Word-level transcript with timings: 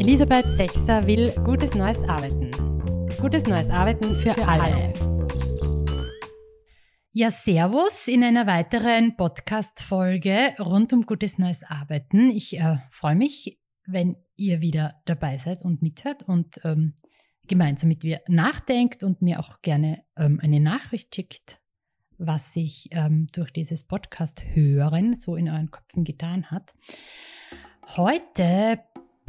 Elisabeth 0.00 0.46
Sechser 0.46 1.06
will 1.06 1.30
gutes 1.44 1.74
neues 1.74 2.02
Arbeiten. 2.08 2.50
Gutes 3.20 3.46
neues 3.46 3.68
Arbeiten 3.68 4.14
für, 4.14 4.32
für 4.32 4.48
alle. 4.48 4.62
alle. 4.62 4.92
Ja, 7.12 7.30
Servus 7.30 8.08
in 8.08 8.24
einer 8.24 8.46
weiteren 8.46 9.14
Podcast-Folge 9.18 10.54
rund 10.58 10.94
um 10.94 11.04
gutes 11.04 11.36
neues 11.36 11.64
Arbeiten. 11.64 12.30
Ich 12.30 12.58
äh, 12.58 12.78
freue 12.90 13.14
mich, 13.14 13.60
wenn 13.84 14.16
ihr 14.36 14.62
wieder 14.62 14.94
dabei 15.04 15.36
seid 15.36 15.62
und 15.66 15.82
mithört 15.82 16.22
und 16.22 16.62
ähm, 16.64 16.94
gemeinsam 17.46 17.90
mit 17.90 18.02
mir 18.02 18.22
nachdenkt 18.26 19.02
und 19.02 19.20
mir 19.20 19.38
auch 19.38 19.60
gerne 19.60 20.02
ähm, 20.16 20.40
eine 20.42 20.60
Nachricht 20.60 21.14
schickt, 21.14 21.60
was 22.16 22.54
sich 22.54 22.88
ähm, 22.92 23.26
durch 23.32 23.52
dieses 23.52 23.84
Podcast 23.84 24.42
hören 24.54 25.14
so 25.14 25.36
in 25.36 25.50
euren 25.50 25.70
Köpfen 25.70 26.04
getan 26.04 26.50
hat. 26.50 26.72
Heute 27.96 28.80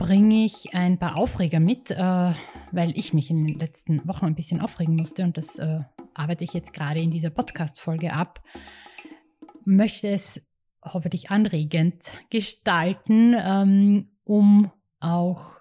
bringe 0.02 0.46
ich 0.46 0.74
ein 0.74 0.98
paar 0.98 1.16
Aufreger 1.16 1.60
mit, 1.60 1.92
äh, 1.92 2.34
weil 2.72 2.98
ich 2.98 3.14
mich 3.14 3.30
in 3.30 3.46
den 3.46 3.60
letzten 3.60 4.08
Wochen 4.08 4.26
ein 4.26 4.34
bisschen 4.34 4.60
aufregen 4.60 4.96
musste 4.96 5.24
und 5.24 5.38
das 5.38 5.60
äh, 5.60 5.82
arbeite 6.16 6.44
ich 6.44 6.54
jetzt 6.54 6.74
gerade 6.74 7.00
in 7.00 7.12
dieser 7.12 7.30
Podcast-Folge 7.30 8.12
ab. 8.12 8.44
Möchte 9.64 10.08
es 10.08 10.42
hoffentlich 10.84 11.30
anregend 11.30 12.02
gestalten, 12.32 13.36
ähm, 13.38 14.10
um 14.24 14.72
auch 15.00 15.60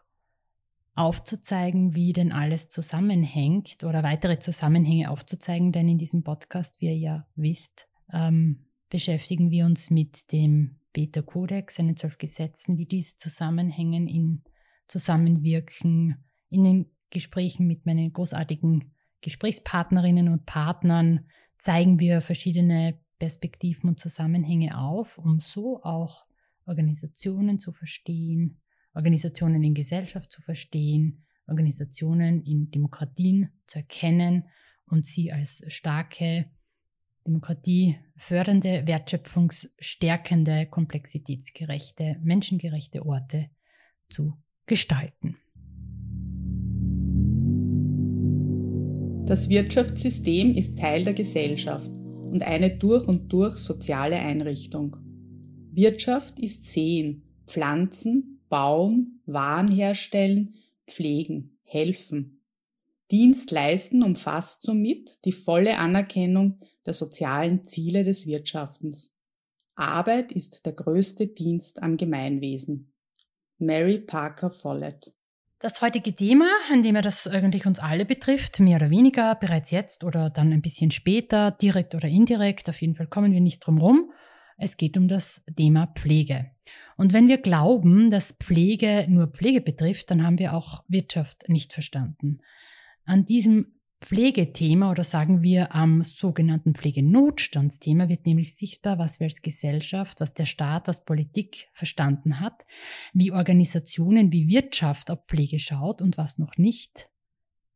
aufzuzeigen, 0.95 1.95
wie 1.95 2.15
denn 2.15 2.33
alles 2.33 2.71
zusammenhängt 2.71 3.85
oder 3.85 4.03
weitere 4.03 4.39
Zusammenhänge 4.39 5.11
aufzuzeigen, 5.11 5.71
denn 5.71 5.87
in 5.87 5.99
diesem 5.99 6.25
Podcast, 6.25 6.81
wie 6.81 6.87
ihr 6.87 6.97
ja 6.97 7.27
wisst, 7.35 7.89
ähm, 8.11 8.70
beschäftigen 8.91 9.51
wir 9.51 9.65
uns 9.65 9.89
mit 9.89 10.33
dem 10.33 10.77
Beta-Kodex, 10.93 11.77
seinen 11.77 11.97
zwölf 11.97 12.19
Gesetzen, 12.19 12.77
wie 12.77 12.87
diese 12.87 13.17
zusammenhängen, 13.17 14.09
in 14.09 14.43
Zusammenwirken, 14.89 16.17
in 16.51 16.65
den 16.65 16.91
Gesprächen 17.11 17.67
mit 17.67 17.87
meinen 17.87 18.13
großartigen 18.13 18.93
Gesprächspartnerinnen 19.21 20.29
und 20.29 20.47
Partnern. 20.47 21.27
Zeigen 21.59 21.99
wir 22.01 22.21
verschiedene 22.21 22.99
Perspektiven 23.19 23.89
und 23.89 24.01
Zusammenhänge 24.01 24.79
auf, 24.79 25.19
um 25.19 25.39
so 25.39 25.83
auch 25.83 26.25
Organisationen 26.67 27.59
zu 27.59 27.73
verstehen, 27.73 28.61
Organisationen 28.95 29.63
in 29.63 29.75
Gesellschaft 29.75 30.33
zu 30.33 30.43
verstehen, 30.43 31.25
Organisationen 31.47 32.43
in 32.43 32.71
Demokratien 32.71 33.51
zu 33.67 33.79
erkennen 33.79 34.45
und 34.87 35.07
sie 35.07 35.33
als 35.33 35.63
starke 35.69 36.51
Demokratie 37.27 37.97
fördernde, 38.17 38.87
wertschöpfungsstärkende, 38.87 40.67
komplexitätsgerechte, 40.67 42.17
menschengerechte 42.23 43.05
Orte 43.05 43.51
zu 44.09 44.35
gestalten. 44.67 45.37
Das 49.27 49.49
Wirtschaftssystem 49.49 50.57
ist 50.57 50.79
Teil 50.79 51.05
der 51.05 51.15
Gesellschaft 51.15 51.91
und 51.91 52.43
eine 52.43 52.77
durch 52.77 53.07
und 53.07 53.33
durch 53.33 53.57
soziale 53.57 54.19
Einrichtung. 54.19 54.97
Wirtschaft 55.73 56.41
ist 56.41 56.65
Sehen, 56.65 57.23
Pflanzen, 57.47 58.41
Bauen, 58.49 59.23
Waren 59.27 59.71
herstellen, 59.71 60.57
pflegen, 60.89 61.59
helfen, 61.63 62.41
Dienstleisten 63.11 64.05
umfasst 64.05 64.63
somit 64.63 65.25
die 65.25 65.33
volle 65.33 65.79
Anerkennung 65.79 66.61
der 66.91 66.95
sozialen 66.95 67.67
Ziele 67.67 68.03
des 68.03 68.27
Wirtschaftens. 68.27 69.15
Arbeit 69.77 70.33
ist 70.33 70.67
der 70.67 70.73
größte 70.73 71.29
Dienst 71.29 71.85
am 71.85 71.97
Gemeinwesen. 71.97 72.93
Mary 73.59 74.01
Parker 74.01 74.51
Follett 74.51 75.15
das 75.63 75.83
heutige 75.83 76.17
Thema, 76.17 76.49
an 76.73 76.83
dem 76.83 76.95
ja 76.95 77.03
das 77.03 77.27
eigentlich 77.27 77.67
uns 77.67 77.79
alle 77.79 78.07
betrifft, 78.07 78.61
mehr 78.61 78.77
oder 78.77 78.89
weniger, 78.89 79.35
bereits 79.35 79.71
jetzt 79.71 80.05
oder 80.05 80.31
dann 80.31 80.55
ein 80.55 80.63
bisschen 80.63 80.91
später, 80.91 81.51
direkt 81.51 81.95
oder 81.95 82.09
indirekt, 82.09 82.71
auf 82.71 82.81
jeden 82.81 82.95
Fall 82.95 83.09
kommen 83.09 83.35
wir 83.35 83.43
nicht 83.43 83.61
drum 83.61 83.77
rum. 83.77 84.11
Es 84.57 84.79
geht 84.79 84.97
um 84.97 85.07
das 85.07 85.45
Thema 85.55 85.89
Pflege. 85.89 86.51
Und 86.97 87.13
wenn 87.13 87.29
wir 87.29 87.37
glauben, 87.37 88.11
dass 88.11 88.33
Pflege 88.33 89.05
nur 89.11 89.27
Pflege 89.27 89.61
betrifft, 89.61 90.11
dann 90.11 90.25
haben 90.25 90.39
wir 90.39 90.55
auch 90.55 90.83
Wirtschaft 90.89 91.47
nicht 91.51 91.75
verstanden. 91.75 92.41
An 93.05 93.27
diesem 93.27 93.80
Pflegethema 94.01 94.91
oder 94.91 95.05
sagen 95.05 95.43
wir 95.43 95.75
am 95.75 96.03
sogenannten 96.03 96.75
Pflegenotstandsthema 96.75 98.09
wird 98.09 98.25
nämlich 98.25 98.55
sichtbar, 98.55 98.99
was 98.99 99.21
wir 99.21 99.27
als 99.27 99.43
Gesellschaft, 99.43 100.21
was 100.21 100.33
der 100.33 100.47
Staat, 100.47 100.89
was 100.89 101.05
Politik 101.05 101.69
verstanden 101.75 102.41
hat, 102.41 102.65
wie 103.13 103.31
Organisationen, 103.31 104.33
wie 104.33 104.49
Wirtschaft 104.49 105.11
auf 105.11 105.25
Pflege 105.27 105.59
schaut 105.59 106.01
und 106.01 106.17
was 106.17 106.39
noch 106.39 106.57
nicht 106.57 107.11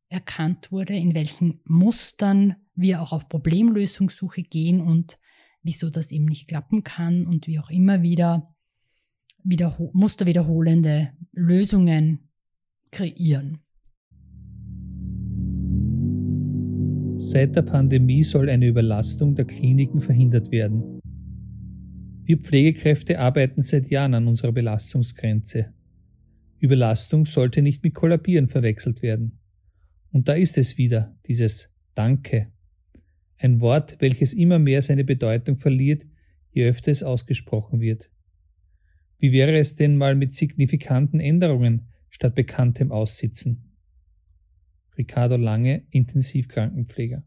erkannt 0.09 0.73
wurde, 0.73 0.95
in 0.95 1.15
welchen 1.15 1.61
Mustern 1.65 2.57
wir 2.75 3.03
auch 3.03 3.13
auf 3.13 3.29
Problemlösungssuche 3.29 4.43
gehen 4.43 4.81
und 4.81 5.19
wieso 5.63 5.91
das 5.91 6.11
eben 6.11 6.27
nicht 6.27 6.49
klappen 6.49 6.85
kann 6.85 7.27
und 7.27 7.47
wie 7.47 7.59
auch 7.59 7.71
immer 7.71 8.03
wieder, 8.03 8.55
wieder 9.43 9.77
musterwiederholende 9.93 11.13
Lösungen 11.33 12.31
kreieren. 12.91 13.64
Seit 17.27 17.57
der 17.57 17.63
Pandemie 17.63 18.23
soll 18.23 18.51
eine 18.51 18.67
Überlastung 18.67 19.35
der 19.35 19.47
Kliniken 19.47 20.03
verhindert 20.03 20.51
werden. 20.53 21.01
Wir 22.23 22.37
Pflegekräfte 22.37 23.19
arbeiten 23.19 23.63
seit 23.63 23.89
Jahren 23.89 24.13
an 24.13 24.29
unserer 24.29 24.53
Belastungsgrenze. 24.53 25.73
Überlastung 26.59 27.25
sollte 27.25 27.63
nicht 27.63 27.83
mit 27.83 27.95
Kollabieren 27.95 28.47
verwechselt 28.47 29.01
werden. 29.01 29.39
Und 30.13 30.29
da 30.29 30.35
ist 30.35 30.59
es 30.59 30.77
wieder, 30.77 31.17
dieses 31.27 31.71
Danke. 31.95 32.53
Ein 33.39 33.61
Wort, 33.61 33.97
welches 34.01 34.35
immer 34.35 34.59
mehr 34.59 34.83
seine 34.83 35.05
Bedeutung 35.05 35.57
verliert, 35.57 36.05
je 36.53 36.69
öfter 36.69 36.91
es 36.91 37.03
ausgesprochen 37.03 37.81
wird. 37.81 38.11
Wie 39.19 39.33
wäre 39.33 39.57
es 39.57 39.77
denn 39.77 39.97
mal 39.97 40.15
mit 40.15 40.35
signifikanten 40.35 41.21
Änderungen 41.21 41.89
statt 42.11 42.35
bekanntem 42.35 42.93
Aussitzen? 42.93 43.74
Ricardo 44.97 45.37
Lange, 45.37 45.87
Intensivkrankenpfleger. 45.91 47.23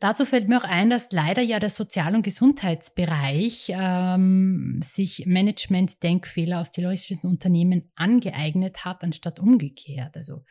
Dazu 0.00 0.24
fällt 0.24 0.48
mir 0.48 0.58
auch 0.58 0.64
ein, 0.64 0.90
dass 0.90 1.10
leider 1.10 1.42
ja 1.42 1.58
der 1.58 1.70
Sozial- 1.70 2.14
und 2.14 2.22
Gesundheitsbereich 2.22 3.72
ähm, 3.74 4.80
sich 4.82 5.26
Management-Denkfehler 5.26 6.60
aus 6.60 6.70
terroristischen 6.70 7.28
Unternehmen 7.28 7.90
angeeignet 7.96 8.84
hat, 8.84 9.02
anstatt 9.02 9.40
umgekehrt. 9.40 10.16
Also 10.16 10.44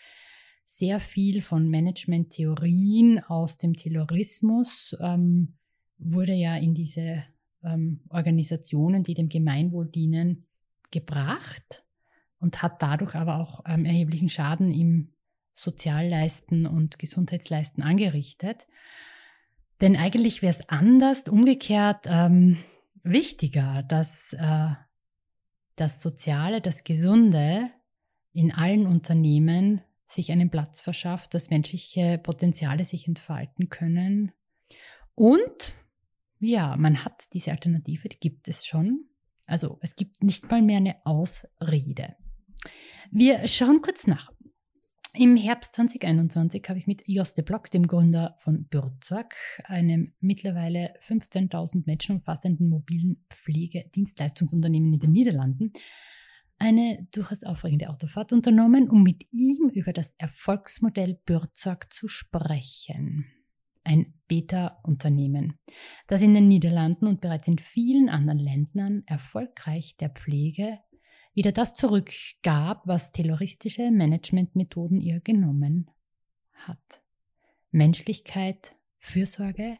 sehr 0.65 0.99
viel 0.99 1.41
von 1.41 1.69
Management-Theorien 1.69 3.23
aus 3.23 3.57
dem 3.57 3.73
Terrorismus 3.73 4.97
ähm, 4.99 5.53
wurde 5.97 6.33
ja 6.33 6.57
in 6.57 6.73
diese 6.73 7.23
ähm, 7.63 8.01
Organisationen, 8.09 9.03
die 9.03 9.13
dem 9.13 9.29
Gemeinwohl 9.29 9.87
dienen, 9.87 10.45
gebracht 10.91 11.85
und 12.39 12.61
hat 12.61 12.81
dadurch 12.81 13.15
aber 13.15 13.37
auch 13.39 13.63
ähm, 13.65 13.85
erheblichen 13.85 14.29
Schaden 14.29 14.73
im 14.73 15.13
Sozialleisten 15.57 16.67
und 16.67 16.99
Gesundheitsleisten 16.99 17.81
angerichtet. 17.81 18.67
Denn 19.81 19.95
eigentlich 19.95 20.43
wäre 20.43 20.51
es 20.51 20.69
anders, 20.69 21.23
umgekehrt 21.23 22.05
ähm, 22.05 22.59
wichtiger, 23.01 23.81
dass 23.81 24.33
äh, 24.33 24.69
das 25.75 26.01
Soziale, 26.01 26.61
das 26.61 26.83
Gesunde 26.83 27.71
in 28.33 28.51
allen 28.51 28.85
Unternehmen 28.85 29.81
sich 30.05 30.31
einen 30.31 30.51
Platz 30.51 30.81
verschafft, 30.81 31.33
dass 31.33 31.49
menschliche 31.49 32.19
Potenziale 32.19 32.83
sich 32.83 33.07
entfalten 33.07 33.69
können. 33.69 34.31
Und 35.15 35.73
ja, 36.39 36.75
man 36.77 37.03
hat 37.03 37.33
diese 37.33 37.49
Alternative, 37.49 38.09
die 38.09 38.19
gibt 38.19 38.47
es 38.47 38.63
schon. 38.63 39.05
Also 39.47 39.79
es 39.81 39.95
gibt 39.95 40.23
nicht 40.23 40.51
mal 40.51 40.61
mehr 40.61 40.77
eine 40.77 41.03
Ausrede. 41.03 42.15
Wir 43.09 43.47
schauen 43.47 43.81
kurz 43.81 44.05
nach. 44.05 44.31
Im 45.19 45.35
Herbst 45.35 45.73
2021 45.73 46.63
habe 46.69 46.77
ich 46.77 46.85
mit 46.85 47.01
Joste 47.07 47.41
Block, 47.41 47.71
dem 47.71 47.87
Gründer 47.87 48.37
von 48.41 48.65
Bürzak, 48.65 49.33
einem 49.63 50.13
mittlerweile 50.19 50.93
15.000 51.07 51.87
Menschen 51.87 52.17
umfassenden 52.17 52.69
mobilen 52.69 53.25
Pflegedienstleistungsunternehmen 53.31 54.93
in 54.93 54.99
den 54.99 55.11
Niederlanden, 55.11 55.73
eine 56.59 57.07
durchaus 57.11 57.43
aufregende 57.43 57.89
Autofahrt 57.89 58.31
unternommen, 58.31 58.91
um 58.91 59.01
mit 59.01 59.25
ihm 59.31 59.69
über 59.73 59.91
das 59.91 60.13
Erfolgsmodell 60.19 61.19
Bürzak 61.25 61.91
zu 61.91 62.07
sprechen. 62.07 63.25
Ein 63.83 64.13
Beta-Unternehmen, 64.27 65.57
das 66.05 66.21
in 66.21 66.35
den 66.35 66.47
Niederlanden 66.47 67.07
und 67.07 67.21
bereits 67.21 67.47
in 67.47 67.57
vielen 67.57 68.09
anderen 68.09 68.39
Ländern 68.39 69.01
erfolgreich 69.07 69.97
der 69.97 70.09
Pflege 70.11 70.77
wieder 71.37 71.51
das 71.51 71.75
zurückgab, 71.75 72.87
was 72.87 73.11
terroristische 73.11 73.91
Managementmethoden 73.91 74.99
ihr 74.99 75.19
genommen 75.19 75.87
hat. 76.53 77.01
Menschlichkeit, 77.69 78.75
Fürsorge, 78.97 79.77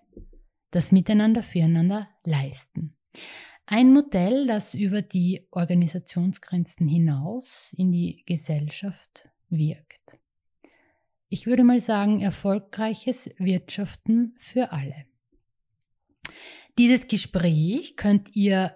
das 0.69 0.92
Miteinander 0.92 1.42
füreinander 1.42 2.09
leisten. 2.24 2.95
Ein 3.65 3.92
Modell, 3.92 4.45
das 4.45 4.75
über 4.75 5.01
die 5.01 5.48
Organisationsgrenzen 5.50 6.88
hinaus 6.88 7.74
in 7.75 7.92
die 7.92 8.21
Gesellschaft 8.27 9.27
wirkt. 9.50 10.19
Ich 11.27 11.48
würde 11.48 11.63
mal 11.63 11.81
sagen, 11.81 12.21
erfolgreiches 12.21 13.31
Wirtschaften 13.39 14.36
für 14.38 14.71
alle. 14.71 15.07
Dieses 16.77 17.07
Gespräch 17.07 17.98
könnt 17.98 18.36
ihr 18.36 18.75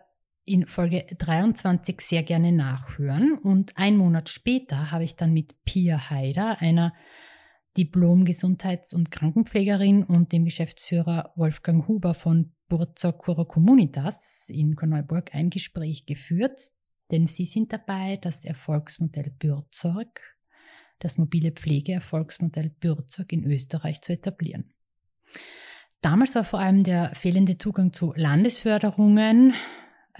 in 0.51 0.68
Folge 0.68 1.06
23 1.18 2.01
sehr 2.01 2.24
gerne 2.24 2.51
nachhören. 2.51 3.38
Und 3.38 3.77
ein 3.77 3.98
Monat 3.98 4.30
später 4.30 4.92
habe 4.92 5.03
ich 5.03 5.15
dann 5.15 5.33
mit 5.33 5.56
Pia 5.63 6.09
Haider, 6.09 6.62
einer 6.62 6.94
Diplom-Gesundheits- 7.77 8.94
und 8.94 9.12
Krankenpflegerin 9.12 10.03
und 10.03 10.33
dem 10.33 10.44
Geschäftsführer 10.44 11.31
Wolfgang 11.36 11.88
Huber 11.88 12.13
von 12.13 12.51
Burzer 12.68 13.13
Cura 13.13 13.45
Comunitas 13.45 14.48
in 14.50 14.75
Korneuburg 14.75 15.33
ein 15.33 15.50
Gespräch 15.50 16.06
geführt, 16.06 16.62
denn 17.12 17.27
sie 17.27 17.45
sind 17.45 17.71
dabei, 17.71 18.18
das 18.18 18.44
Erfolgsmodell 18.44 19.31
Bürzorg, 19.39 20.38
das 21.00 21.18
mobile 21.18 21.51
Pflegeerfolgsmodell 21.51 22.69
Bürzorg 22.69 23.31
in 23.31 23.45
Österreich 23.45 24.01
zu 24.01 24.13
etablieren. 24.13 24.74
Damals 26.01 26.36
war 26.36 26.44
vor 26.44 26.59
allem 26.59 26.83
der 26.83 27.13
fehlende 27.15 27.57
Zugang 27.57 27.94
zu 27.94 28.13
Landesförderungen 28.15 29.53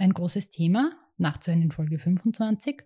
ein 0.02 0.12
großes 0.12 0.50
Thema, 0.50 0.92
nachzuhören 1.16 1.62
in 1.62 1.70
Folge 1.70 1.98
25. 1.98 2.82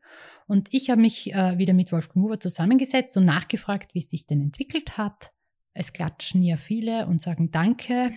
Und 0.46 0.68
ich 0.70 0.90
habe 0.90 1.00
mich 1.00 1.32
äh, 1.32 1.56
wieder 1.58 1.72
mit 1.72 1.90
Wolfgang 1.90 2.24
Huber 2.24 2.38
zusammengesetzt 2.38 3.16
und 3.16 3.24
nachgefragt, 3.24 3.94
wie 3.94 4.00
es 4.00 4.10
sich 4.10 4.26
denn 4.26 4.42
entwickelt 4.42 4.98
hat. 4.98 5.32
Es 5.72 5.92
klatschen 5.92 6.42
ja 6.42 6.56
viele 6.58 7.06
und 7.06 7.22
sagen 7.22 7.50
Danke. 7.50 8.12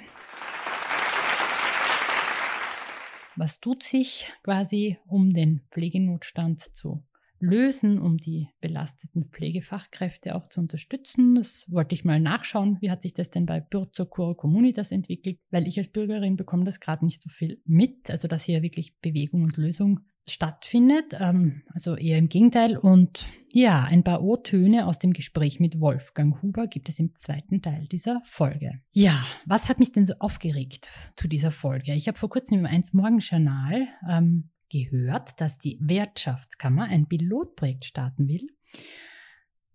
Was 3.35 3.61
tut 3.61 3.83
sich 3.83 4.33
quasi, 4.43 4.97
um 5.07 5.33
den 5.33 5.61
Pflegenotstand 5.71 6.59
zu 6.59 7.01
lösen, 7.39 7.99
um 7.99 8.17
die 8.17 8.49
belasteten 8.61 9.25
Pflegefachkräfte 9.25 10.35
auch 10.35 10.47
zu 10.49 10.59
unterstützen. 10.59 11.35
Das 11.35 11.65
wollte 11.69 11.95
ich 11.95 12.05
mal 12.05 12.19
nachschauen, 12.19 12.77
wie 12.81 12.91
hat 12.91 13.01
sich 13.01 13.13
das 13.13 13.29
denn 13.29 13.45
bei 13.45 13.59
Bürzer 13.59 14.05
Cura 14.05 14.33
Communitas 14.33 14.91
entwickelt, 14.91 15.39
weil 15.51 15.67
ich 15.67 15.77
als 15.77 15.89
Bürgerin 15.89 16.35
bekomme 16.35 16.65
das 16.65 16.79
gerade 16.79 17.05
nicht 17.05 17.21
so 17.21 17.29
viel 17.29 17.61
mit, 17.65 18.09
also 18.09 18.27
dass 18.27 18.43
hier 18.43 18.61
wirklich 18.61 18.97
Bewegung 18.99 19.43
und 19.43 19.57
Lösung 19.57 20.01
stattfindet, 20.29 21.17
ähm, 21.19 21.63
also 21.73 21.95
eher 21.95 22.17
im 22.17 22.29
Gegenteil. 22.29 22.77
Und 22.77 23.31
ja, 23.51 23.83
ein 23.83 24.03
paar 24.03 24.23
O-Töne 24.23 24.85
aus 24.85 24.99
dem 24.99 25.13
Gespräch 25.13 25.59
mit 25.59 25.79
Wolfgang 25.79 26.41
Huber 26.41 26.67
gibt 26.67 26.87
es 26.87 26.99
im 26.99 27.15
zweiten 27.15 27.61
Teil 27.61 27.87
dieser 27.87 28.21
Folge. 28.25 28.79
Ja, 28.91 29.25
was 29.45 29.67
hat 29.69 29.79
mich 29.79 29.91
denn 29.91 30.05
so 30.05 30.13
aufgeregt 30.19 30.89
zu 31.15 31.27
dieser 31.27 31.51
Folge? 31.51 31.93
Ich 31.93 32.07
habe 32.07 32.17
vor 32.17 32.29
kurzem 32.29 32.59
im 32.59 32.65
1 32.65 32.93
Morgen 32.93 33.19
Journal 33.19 33.87
ähm, 34.09 34.49
gehört, 34.69 35.39
dass 35.41 35.57
die 35.57 35.77
Wirtschaftskammer 35.81 36.85
ein 36.85 37.07
Pilotprojekt 37.07 37.85
starten 37.85 38.27
will, 38.27 38.47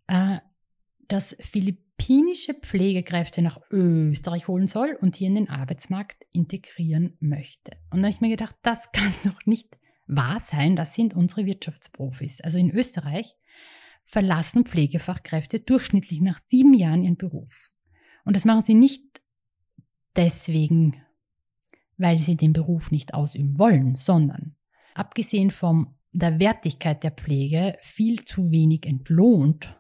äh, 0.06 0.38
das 1.08 1.36
philippinische 1.40 2.54
Pflegekräfte 2.54 3.42
nach 3.42 3.60
Österreich 3.70 4.48
holen 4.48 4.66
soll 4.66 4.96
und 5.00 5.16
hier 5.16 5.28
in 5.28 5.34
den 5.34 5.50
Arbeitsmarkt 5.50 6.24
integrieren 6.32 7.16
möchte. 7.20 7.72
Und 7.90 7.98
da 8.00 8.06
habe 8.06 8.14
ich 8.14 8.20
mir 8.20 8.30
gedacht, 8.30 8.56
das 8.62 8.90
kann 8.92 9.12
doch 9.24 9.44
nicht 9.46 9.76
wahr 10.06 10.40
sein. 10.40 10.76
Das 10.76 10.94
sind 10.94 11.14
unsere 11.14 11.46
Wirtschaftsprofis. 11.46 12.40
Also 12.40 12.58
in 12.58 12.70
Österreich 12.70 13.36
verlassen 14.04 14.64
Pflegefachkräfte 14.64 15.60
durchschnittlich 15.60 16.20
nach 16.20 16.40
sieben 16.48 16.74
Jahren 16.74 17.02
ihren 17.02 17.16
Beruf. 17.16 17.70
Und 18.24 18.36
das 18.36 18.44
machen 18.44 18.62
sie 18.62 18.74
nicht 18.74 19.02
deswegen, 20.16 21.02
weil 21.96 22.18
sie 22.18 22.36
den 22.36 22.52
Beruf 22.52 22.90
nicht 22.90 23.14
ausüben 23.14 23.58
wollen, 23.58 23.94
sondern 23.94 24.56
abgesehen 24.94 25.50
von 25.50 25.94
der 26.12 26.38
Wertigkeit 26.38 27.02
der 27.02 27.10
Pflege 27.10 27.76
viel 27.80 28.24
zu 28.24 28.50
wenig 28.50 28.86
entlohnt, 28.86 29.76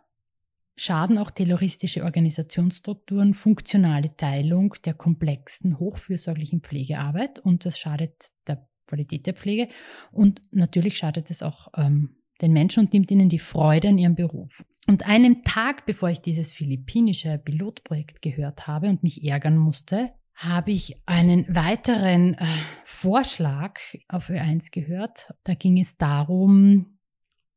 schaden 0.76 1.18
auch 1.18 1.30
terroristische 1.30 2.02
Organisationsstrukturen 2.02 3.34
funktionale 3.34 4.16
Teilung 4.16 4.74
der 4.84 4.94
komplexen, 4.94 5.78
hochfürsorglichen 5.78 6.60
Pflegearbeit 6.60 7.38
und 7.38 7.64
das 7.64 7.78
schadet 7.78 8.28
der 8.48 8.66
Qualität 8.86 9.26
der 9.26 9.34
Pflege 9.34 9.68
und 10.10 10.42
natürlich 10.50 10.98
schadet 10.98 11.30
es 11.30 11.42
auch 11.42 11.68
ähm, 11.76 12.16
den 12.42 12.52
Menschen 12.52 12.84
und 12.84 12.92
nimmt 12.92 13.10
ihnen 13.12 13.28
die 13.28 13.38
Freude 13.38 13.88
an 13.88 13.98
ihrem 13.98 14.16
Beruf. 14.16 14.64
Und 14.88 15.06
einen 15.06 15.44
Tag 15.44 15.86
bevor 15.86 16.10
ich 16.10 16.20
dieses 16.20 16.52
philippinische 16.52 17.38
Pilotprojekt 17.38 18.20
gehört 18.20 18.66
habe 18.66 18.88
und 18.88 19.04
mich 19.04 19.24
ärgern 19.24 19.56
musste, 19.56 20.10
habe 20.34 20.72
ich 20.72 21.00
einen 21.06 21.46
weiteren 21.54 22.34
äh, 22.34 22.46
Vorschlag 22.94 23.80
auf 24.08 24.30
Ö1 24.30 24.70
gehört. 24.70 25.34
Da 25.44 25.54
ging 25.54 25.80
es 25.80 25.96
darum, 25.96 26.98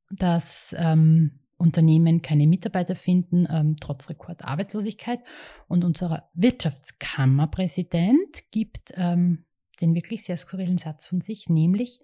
dass 0.09 0.73
ähm, 0.77 1.39
Unternehmen 1.57 2.21
keine 2.21 2.47
Mitarbeiter 2.47 2.95
finden, 2.95 3.45
ähm, 3.49 3.75
trotz 3.79 4.09
Rekordarbeitslosigkeit. 4.09 5.19
Und 5.67 5.83
unser 5.83 6.29
Wirtschaftskammerpräsident 6.33 8.51
gibt 8.51 8.93
ähm, 8.95 9.45
den 9.79 9.95
wirklich 9.95 10.23
sehr 10.23 10.37
skurrilen 10.37 10.77
Satz 10.77 11.05
von 11.05 11.21
sich, 11.21 11.49
nämlich 11.49 11.99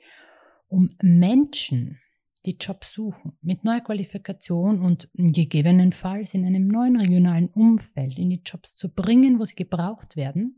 um 0.68 0.96
Menschen 1.02 2.00
die 2.46 2.58
Jobs 2.60 2.94
suchen, 2.94 3.38
mit 3.42 3.64
neuer 3.64 3.82
Qualifikation 3.82 4.82
und 4.82 5.10
gegebenenfalls 5.14 6.34
in 6.34 6.46
einem 6.46 6.68
neuen 6.68 7.00
regionalen 7.00 7.48
Umfeld 7.48 8.18
in 8.18 8.30
die 8.30 8.42
Jobs 8.46 8.76
zu 8.76 8.90
bringen, 8.90 9.40
wo 9.40 9.46
sie 9.46 9.56
gebraucht 9.56 10.18
werden, 10.18 10.58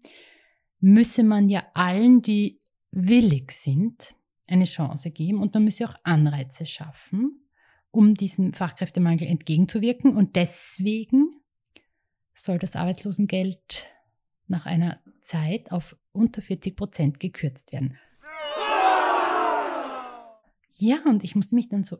müsse 0.79 1.23
man 1.23 1.49
ja 1.49 1.63
allen, 1.73 2.21
die 2.21 2.59
willig 2.95 3.51
sind, 3.51 4.15
eine 4.47 4.65
Chance 4.65 5.11
geben 5.11 5.41
und 5.41 5.53
man 5.53 5.65
müsse 5.65 5.87
auch 5.87 5.95
Anreize 6.03 6.65
schaffen, 6.65 7.45
um 7.91 8.15
diesem 8.15 8.53
Fachkräftemangel 8.53 9.27
entgegenzuwirken. 9.27 10.15
Und 10.15 10.35
deswegen 10.35 11.35
soll 12.33 12.57
das 12.57 12.75
Arbeitslosengeld 12.75 13.85
nach 14.47 14.65
einer 14.65 14.99
Zeit 15.21 15.71
auf 15.71 15.95
unter 16.11 16.41
40 16.41 16.75
Prozent 16.75 17.19
gekürzt 17.19 17.71
werden. 17.71 17.97
Ja, 20.73 20.97
und 21.05 21.23
ich 21.23 21.35
musste 21.35 21.55
mich 21.55 21.69
dann 21.69 21.83
so 21.83 21.97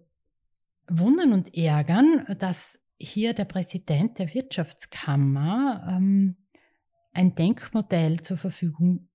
wundern 0.88 1.34
und 1.34 1.56
ärgern, 1.56 2.26
dass 2.40 2.80
hier 2.98 3.34
der 3.34 3.46
Präsident 3.46 4.20
der 4.20 4.34
Wirtschaftskammer 4.34 5.88
ähm, 5.90 6.38
ein 7.14 7.36
Denkmodell 7.36 8.22
zur 8.22 8.38
Verfügung 8.38 9.08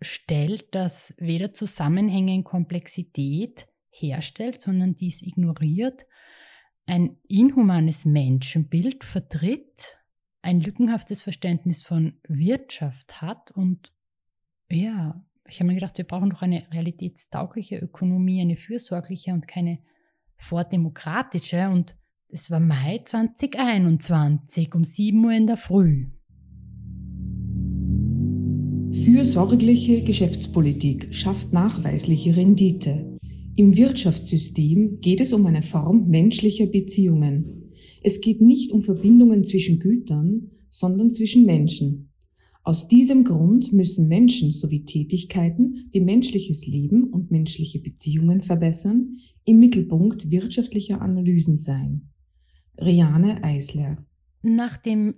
stellt, 0.00 0.74
das 0.74 1.14
weder 1.18 1.54
Zusammenhänge 1.54 2.34
in 2.34 2.44
Komplexität 2.44 3.68
herstellt, 3.90 4.60
sondern 4.60 4.94
dies 4.94 5.22
ignoriert, 5.22 6.06
ein 6.86 7.18
inhumanes 7.28 8.04
Menschenbild 8.04 9.04
vertritt, 9.04 9.98
ein 10.40 10.60
lückenhaftes 10.60 11.20
Verständnis 11.20 11.82
von 11.82 12.18
Wirtschaft 12.28 13.20
hat 13.20 13.50
und 13.50 13.92
ja, 14.70 15.20
ich 15.48 15.60
habe 15.60 15.68
mir 15.68 15.74
gedacht, 15.74 15.96
wir 15.96 16.04
brauchen 16.04 16.30
doch 16.30 16.42
eine 16.42 16.66
realitätstaugliche 16.70 17.78
Ökonomie, 17.78 18.42
eine 18.42 18.56
fürsorgliche 18.56 19.32
und 19.32 19.48
keine 19.48 19.78
vordemokratische. 20.36 21.68
Und 21.70 21.96
es 22.28 22.50
war 22.50 22.60
Mai 22.60 23.00
2021 23.04 24.74
um 24.74 24.84
7 24.84 25.24
Uhr 25.24 25.32
in 25.32 25.46
der 25.46 25.56
Früh. 25.56 26.10
Fürsorgliche 29.04 30.02
Geschäftspolitik 30.02 31.14
schafft 31.14 31.52
nachweisliche 31.52 32.36
Rendite. 32.36 33.18
Im 33.56 33.76
Wirtschaftssystem 33.76 35.00
geht 35.00 35.20
es 35.20 35.32
um 35.32 35.46
eine 35.46 35.62
Form 35.62 36.08
menschlicher 36.08 36.66
Beziehungen. 36.66 37.72
Es 38.02 38.20
geht 38.20 38.40
nicht 38.40 38.72
um 38.72 38.82
Verbindungen 38.82 39.44
zwischen 39.44 39.78
Gütern, 39.78 40.50
sondern 40.70 41.10
zwischen 41.10 41.46
Menschen. 41.46 42.10
Aus 42.64 42.88
diesem 42.88 43.24
Grund 43.24 43.72
müssen 43.72 44.08
Menschen 44.08 44.52
sowie 44.52 44.84
Tätigkeiten, 44.84 45.90
die 45.94 46.00
menschliches 46.00 46.66
Leben 46.66 47.04
und 47.04 47.30
menschliche 47.30 47.78
Beziehungen 47.78 48.42
verbessern, 48.42 49.16
im 49.44 49.58
Mittelpunkt 49.58 50.30
wirtschaftlicher 50.30 51.00
Analysen 51.00 51.56
sein. 51.56 52.10
Riane 52.78 53.42
Eisler. 53.42 54.04
Nach 54.42 54.76
dem 54.76 55.14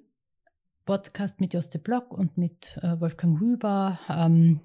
Podcast 0.84 1.40
mit 1.40 1.54
Joste 1.54 1.78
Block 1.78 2.12
und 2.12 2.38
mit 2.38 2.78
äh, 2.82 3.00
Wolfgang 3.00 3.40
Huber 3.40 4.00
ähm, 4.08 4.60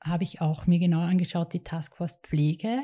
habe 0.00 0.24
ich 0.24 0.40
auch 0.40 0.66
mir 0.66 0.78
genau 0.78 1.00
angeschaut 1.00 1.52
die 1.52 1.64
Taskforce 1.64 2.20
Pflege, 2.22 2.82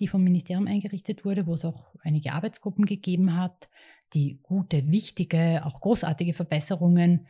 die 0.00 0.06
vom 0.06 0.22
Ministerium 0.22 0.66
eingerichtet 0.66 1.24
wurde, 1.24 1.46
wo 1.46 1.54
es 1.54 1.64
auch 1.64 1.94
einige 2.02 2.32
Arbeitsgruppen 2.32 2.84
gegeben 2.84 3.36
hat, 3.36 3.68
die 4.14 4.40
gute, 4.42 4.90
wichtige, 4.90 5.62
auch 5.64 5.80
großartige 5.80 6.34
Verbesserungen 6.34 7.26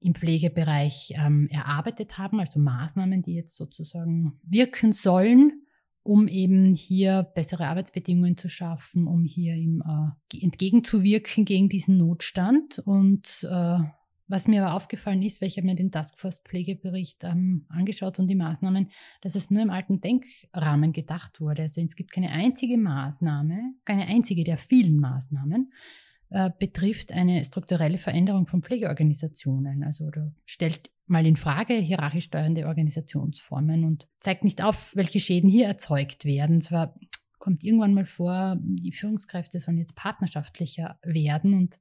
im 0.00 0.14
Pflegebereich 0.14 1.14
ähm, 1.16 1.48
erarbeitet 1.50 2.18
haben, 2.18 2.40
also 2.40 2.58
Maßnahmen, 2.58 3.22
die 3.22 3.34
jetzt 3.34 3.56
sozusagen 3.56 4.40
wirken 4.42 4.92
sollen, 4.92 5.59
um 6.02 6.28
eben 6.28 6.74
hier 6.74 7.24
bessere 7.34 7.66
Arbeitsbedingungen 7.66 8.36
zu 8.36 8.48
schaffen, 8.48 9.06
um 9.06 9.24
hier 9.24 9.54
ihm 9.54 9.82
äh, 9.86 10.38
entgegenzuwirken 10.42 11.44
gegen 11.44 11.68
diesen 11.68 11.98
Notstand. 11.98 12.78
Und 12.78 13.46
äh, 13.50 13.78
was 14.30 14.46
mir 14.46 14.64
aber 14.64 14.74
aufgefallen 14.74 15.22
ist, 15.22 15.40
weil 15.40 15.48
ich 15.48 15.56
habe 15.56 15.66
mir 15.66 15.74
den 15.74 15.90
Taskforce-Pflegebericht 15.90 17.24
ähm, 17.24 17.66
angeschaut 17.68 18.18
und 18.18 18.28
die 18.28 18.36
Maßnahmen, 18.36 18.90
dass 19.22 19.34
es 19.34 19.50
nur 19.50 19.62
im 19.62 19.70
alten 19.70 20.00
Denkrahmen 20.00 20.92
gedacht 20.92 21.40
wurde. 21.40 21.62
Also 21.62 21.80
es 21.80 21.96
gibt 21.96 22.12
keine 22.12 22.30
einzige 22.30 22.78
Maßnahme, 22.78 23.74
keine 23.84 24.06
einzige 24.06 24.44
der 24.44 24.56
vielen 24.56 25.00
Maßnahmen, 25.00 25.72
äh, 26.30 26.50
betrifft 26.58 27.12
eine 27.12 27.44
strukturelle 27.44 27.98
Veränderung 27.98 28.46
von 28.46 28.62
Pflegeorganisationen. 28.62 29.84
Also 29.84 30.10
da 30.10 30.32
stellt 30.44 30.90
mal 31.06 31.26
in 31.26 31.36
Frage 31.36 31.74
hierarchisch 31.74 32.26
steuernde 32.26 32.66
Organisationsformen 32.66 33.84
und 33.84 34.06
zeigt 34.20 34.44
nicht 34.44 34.62
auf, 34.62 34.94
welche 34.94 35.20
Schäden 35.20 35.50
hier 35.50 35.66
erzeugt 35.66 36.24
werden. 36.24 36.60
Zwar 36.60 36.94
kommt 37.38 37.64
irgendwann 37.64 37.94
mal 37.94 38.06
vor, 38.06 38.56
die 38.60 38.92
Führungskräfte 38.92 39.58
sollen 39.58 39.78
jetzt 39.78 39.96
partnerschaftlicher 39.96 40.98
werden 41.02 41.54
und 41.54 41.78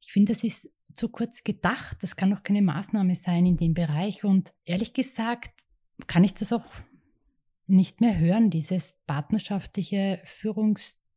ich 0.00 0.12
finde, 0.12 0.32
das 0.32 0.44
ist 0.44 0.70
zu 0.94 1.08
kurz 1.08 1.44
gedacht. 1.44 1.98
Das 2.00 2.16
kann 2.16 2.30
doch 2.30 2.42
keine 2.42 2.62
Maßnahme 2.62 3.14
sein 3.14 3.46
in 3.46 3.56
dem 3.56 3.74
Bereich. 3.74 4.24
Und 4.24 4.52
ehrlich 4.64 4.94
gesagt 4.94 5.52
kann 6.06 6.24
ich 6.24 6.34
das 6.34 6.52
auch 6.52 6.66
nicht 7.66 8.00
mehr 8.00 8.18
hören, 8.18 8.50
dieses 8.50 8.94
partnerschaftliche 9.06 10.20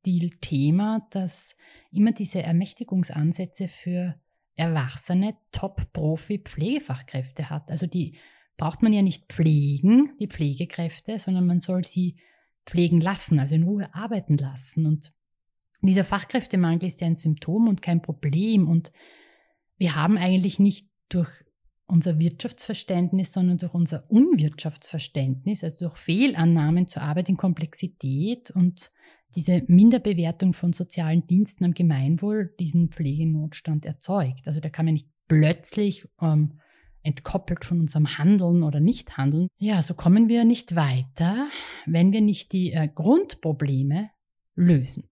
Führungsstil-Thema, 0.04 1.08
das 1.12 1.56
immer 1.92 2.12
diese 2.12 2.42
Ermächtigungsansätze 2.44 3.68
für 3.68 4.16
erwachsene 4.56 5.36
Top-Profi-Pflegefachkräfte 5.52 7.50
hat. 7.50 7.70
Also 7.72 7.88
die 7.88 8.18
braucht 8.58 8.82
man 8.84 8.94
ja 8.94 9.02
nicht 9.02 9.32
pflegen, 9.32 10.14
die 10.20 10.28
Pflegekräfte, 10.28 11.18
sondern 11.20 11.48
man 11.48 11.60
soll 11.60 11.86
sie 11.86 12.18
pflegen 12.66 13.00
lassen, 13.00 13.40
also 13.40 13.56
in 13.56 13.64
Ruhe 13.64 13.94
arbeiten 13.96 14.38
lassen. 14.38 14.86
Und 14.86 15.14
dieser 15.82 16.04
Fachkräftemangel 16.04 16.88
ist 16.88 17.00
ja 17.02 17.08
ein 17.08 17.16
Symptom 17.16 17.68
und 17.68 17.82
kein 17.82 18.02
Problem. 18.02 18.68
Und 18.68 18.92
wir 19.78 19.96
haben 19.96 20.18
eigentlich 20.18 20.60
nicht 20.60 20.90
durch 21.08 21.30
unser 21.90 22.20
Wirtschaftsverständnis, 22.20 23.34
sondern 23.34 23.58
durch 23.58 23.74
unser 23.74 24.10
Unwirtschaftsverständnis, 24.10 25.64
also 25.64 25.88
durch 25.88 25.98
Fehlannahmen 25.98 26.88
zur 26.88 27.02
Arbeit 27.02 27.30
in 27.30 27.38
Komplexität 27.38 28.52
und 28.52 28.92
diese 29.36 29.64
Minderbewertung 29.68 30.54
von 30.54 30.74
sozialen 30.74 31.26
Diensten 31.28 31.66
am 31.66 31.74
Gemeinwohl 31.74 32.54
diesen 32.60 32.90
Pflegenotstand 32.90 33.86
erzeugt. 33.86 34.42
Also 34.46 34.60
da 34.60 34.70
kann 34.70 34.86
man 34.86 34.94
nicht 34.94 35.10
plötzlich 35.28 36.08
ähm, 36.22 36.60
entkoppelt 37.04 37.66
von 37.66 37.80
unserem 37.80 38.18
Handeln 38.18 38.64
oder 38.64 38.80
Nichthandeln. 38.80 39.48
Ja, 39.58 39.82
so 39.84 39.94
kommen 39.94 40.30
wir 40.30 40.46
nicht 40.46 40.76
weiter, 40.76 41.50
wenn 41.86 42.12
wir 42.12 42.22
nicht 42.22 42.52
die 42.54 42.72
äh, 42.72 42.88
Grundprobleme 42.94 44.10
lösen. 44.56 45.04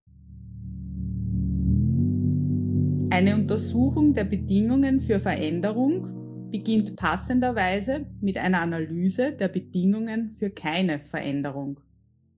Eine 3.09 3.35
Untersuchung 3.35 4.13
der 4.13 4.25
Bedingungen 4.25 4.99
für 4.99 5.19
Veränderung 5.19 6.16
beginnt 6.51 6.95
passenderweise 6.95 8.05
mit 8.21 8.37
einer 8.37 8.61
Analyse 8.61 9.33
der 9.33 9.47
Bedingungen 9.47 10.31
für 10.31 10.49
keine 10.49 10.99
Veränderung. 10.99 11.79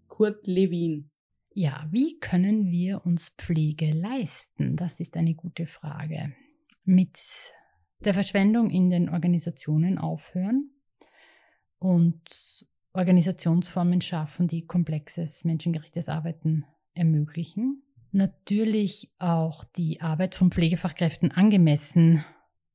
Kurt 0.07 0.47
Lewin. 0.47 1.09
Ja, 1.53 1.87
wie 1.91 2.19
können 2.19 2.71
wir 2.71 3.05
uns 3.05 3.29
Pflege 3.37 3.91
leisten? 3.91 4.75
Das 4.75 4.99
ist 4.99 5.17
eine 5.17 5.35
gute 5.35 5.67
Frage. 5.67 6.33
Mit 6.83 7.19
der 7.99 8.13
Verschwendung 8.13 8.69
in 8.69 8.89
den 8.89 9.09
Organisationen 9.09 9.97
aufhören 9.97 10.71
und 11.77 12.65
Organisationsformen 12.93 14.01
schaffen, 14.01 14.47
die 14.47 14.65
komplexes, 14.65 15.43
menschengerechtes 15.45 16.09
Arbeiten 16.09 16.65
ermöglichen 16.93 17.83
natürlich 18.11 19.11
auch 19.19 19.63
die 19.63 20.01
Arbeit 20.01 20.35
von 20.35 20.51
Pflegefachkräften 20.51 21.31
angemessen 21.31 22.25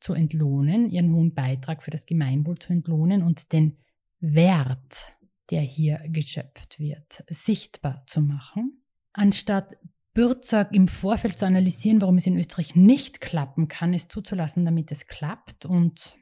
zu 0.04 0.12
entlohnen, 0.12 0.90
ihren 0.90 1.14
hohen 1.14 1.32
Beitrag 1.32 1.82
für 1.82 1.90
das 1.90 2.04
Gemeinwohl 2.04 2.58
zu 2.58 2.75
entlohnen 2.75 3.23
und 3.23 3.54
den 3.54 3.78
Wert, 4.20 5.16
der 5.50 5.62
hier 5.62 5.99
geschöpft 6.08 6.78
wird, 6.78 7.25
sichtbar 7.28 8.04
zu 8.06 8.20
machen. 8.20 8.82
Anstatt 9.14 9.78
Bürzog 10.12 10.68
im 10.73 10.88
Vorfeld 10.88 11.38
zu 11.38 11.46
analysieren, 11.46 12.02
warum 12.02 12.18
es 12.18 12.26
in 12.26 12.38
Österreich 12.38 12.76
nicht 12.76 13.23
klappen 13.23 13.66
kann, 13.66 13.94
es 13.94 14.06
zuzulassen, 14.06 14.66
damit 14.66 14.92
es 14.92 15.06
klappt. 15.06 15.64
Und 15.64 16.18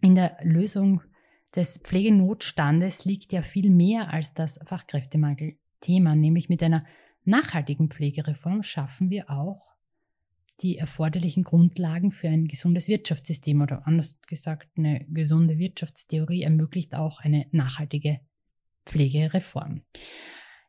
in 0.00 0.14
der 0.14 0.38
Lösung 0.42 1.02
des 1.54 1.76
Pflegenotstandes 1.76 3.04
liegt 3.04 3.30
ja 3.30 3.42
viel 3.42 3.70
mehr 3.70 4.10
als 4.10 4.32
das 4.32 4.58
Fachkräftemangel-Thema, 4.64 6.14
nämlich 6.16 6.48
mit 6.48 6.62
einer 6.62 6.86
nachhaltigen 7.24 7.90
Pflegereform 7.90 8.62
schaffen 8.62 9.10
wir 9.10 9.28
auch 9.28 9.75
die 10.62 10.78
erforderlichen 10.78 11.44
Grundlagen 11.44 12.12
für 12.12 12.28
ein 12.28 12.46
gesundes 12.46 12.88
Wirtschaftssystem 12.88 13.60
oder 13.60 13.86
anders 13.86 14.18
gesagt, 14.26 14.68
eine 14.76 15.04
gesunde 15.08 15.58
Wirtschaftstheorie 15.58 16.42
ermöglicht 16.42 16.94
auch 16.94 17.20
eine 17.20 17.46
nachhaltige 17.52 18.20
Pflegereform. 18.86 19.82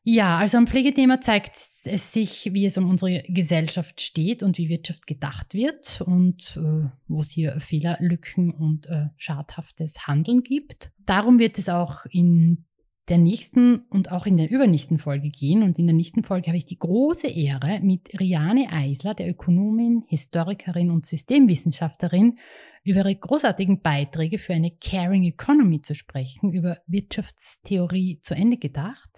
Ja, 0.09 0.37
also 0.37 0.57
am 0.57 0.67
Pflegethema 0.67 1.19
zeigt 1.19 1.57
es 1.83 2.13
sich, 2.13 2.53
wie 2.53 2.65
es 2.65 2.77
um 2.77 2.89
unsere 2.89 3.23
Gesellschaft 3.27 3.99
steht 3.99 4.41
und 4.41 4.57
wie 4.57 4.69
Wirtschaft 4.69 5.05
gedacht 5.05 5.53
wird 5.53 5.99
und 5.99 6.57
äh, 6.57 6.89
wo 7.09 7.19
es 7.19 7.31
hier 7.31 7.59
Fehler, 7.59 7.97
Lücken 7.99 8.51
und 8.51 8.87
äh, 8.87 9.07
schadhaftes 9.17 10.07
Handeln 10.07 10.43
gibt. 10.43 10.91
Darum 11.05 11.39
wird 11.39 11.59
es 11.59 11.67
auch 11.67 12.05
in 12.05 12.66
der 13.09 13.17
nächsten 13.17 13.85
und 13.89 14.11
auch 14.11 14.25
in 14.25 14.37
der 14.37 14.49
übernächsten 14.49 14.99
Folge 14.99 15.29
gehen. 15.29 15.63
Und 15.63 15.79
in 15.79 15.87
der 15.87 15.95
nächsten 15.95 16.23
Folge 16.23 16.47
habe 16.47 16.57
ich 16.57 16.65
die 16.65 16.79
große 16.79 17.27
Ehre, 17.27 17.79
mit 17.81 18.19
Riane 18.19 18.69
Eisler, 18.71 19.13
der 19.13 19.29
Ökonomin, 19.29 20.03
Historikerin 20.07 20.91
und 20.91 21.05
Systemwissenschaftlerin, 21.05 22.35
über 22.83 22.99
ihre 22.99 23.15
großartigen 23.15 23.81
Beiträge 23.81 24.37
für 24.37 24.53
eine 24.53 24.71
Caring 24.71 25.23
Economy 25.23 25.81
zu 25.81 25.93
sprechen, 25.93 26.53
über 26.53 26.79
Wirtschaftstheorie 26.87 28.19
zu 28.21 28.33
Ende 28.33 28.57
gedacht, 28.57 29.09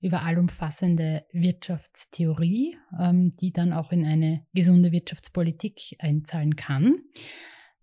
über 0.00 0.22
allumfassende 0.22 1.24
Wirtschaftstheorie, 1.32 2.76
ähm, 3.00 3.34
die 3.36 3.52
dann 3.52 3.72
auch 3.72 3.90
in 3.90 4.04
eine 4.04 4.46
gesunde 4.54 4.92
Wirtschaftspolitik 4.92 5.96
einzahlen 5.98 6.54
kann. 6.54 7.02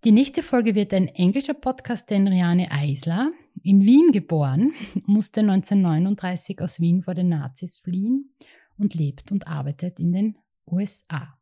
Die 0.06 0.12
nächste 0.12 0.44
Folge 0.44 0.76
wird 0.76 0.94
ein 0.94 1.08
englischer 1.08 1.56
Podcast, 1.56 2.10
den 2.10 2.28
Riane 2.28 2.72
Eisler, 2.72 3.32
in 3.64 3.82
Wien 3.82 4.12
geboren, 4.12 4.74
musste 5.06 5.42
1939 5.42 6.62
aus 6.62 6.80
Wien 6.80 7.02
vor 7.04 7.14
den 7.14 7.30
Nazis 7.30 7.78
fliehen 7.78 8.34
und 8.78 8.94
lebt 8.94 9.32
und 9.32 9.48
arbeitet 9.48 10.00
in 10.00 10.12
den 10.12 10.38
USA. 10.68 11.38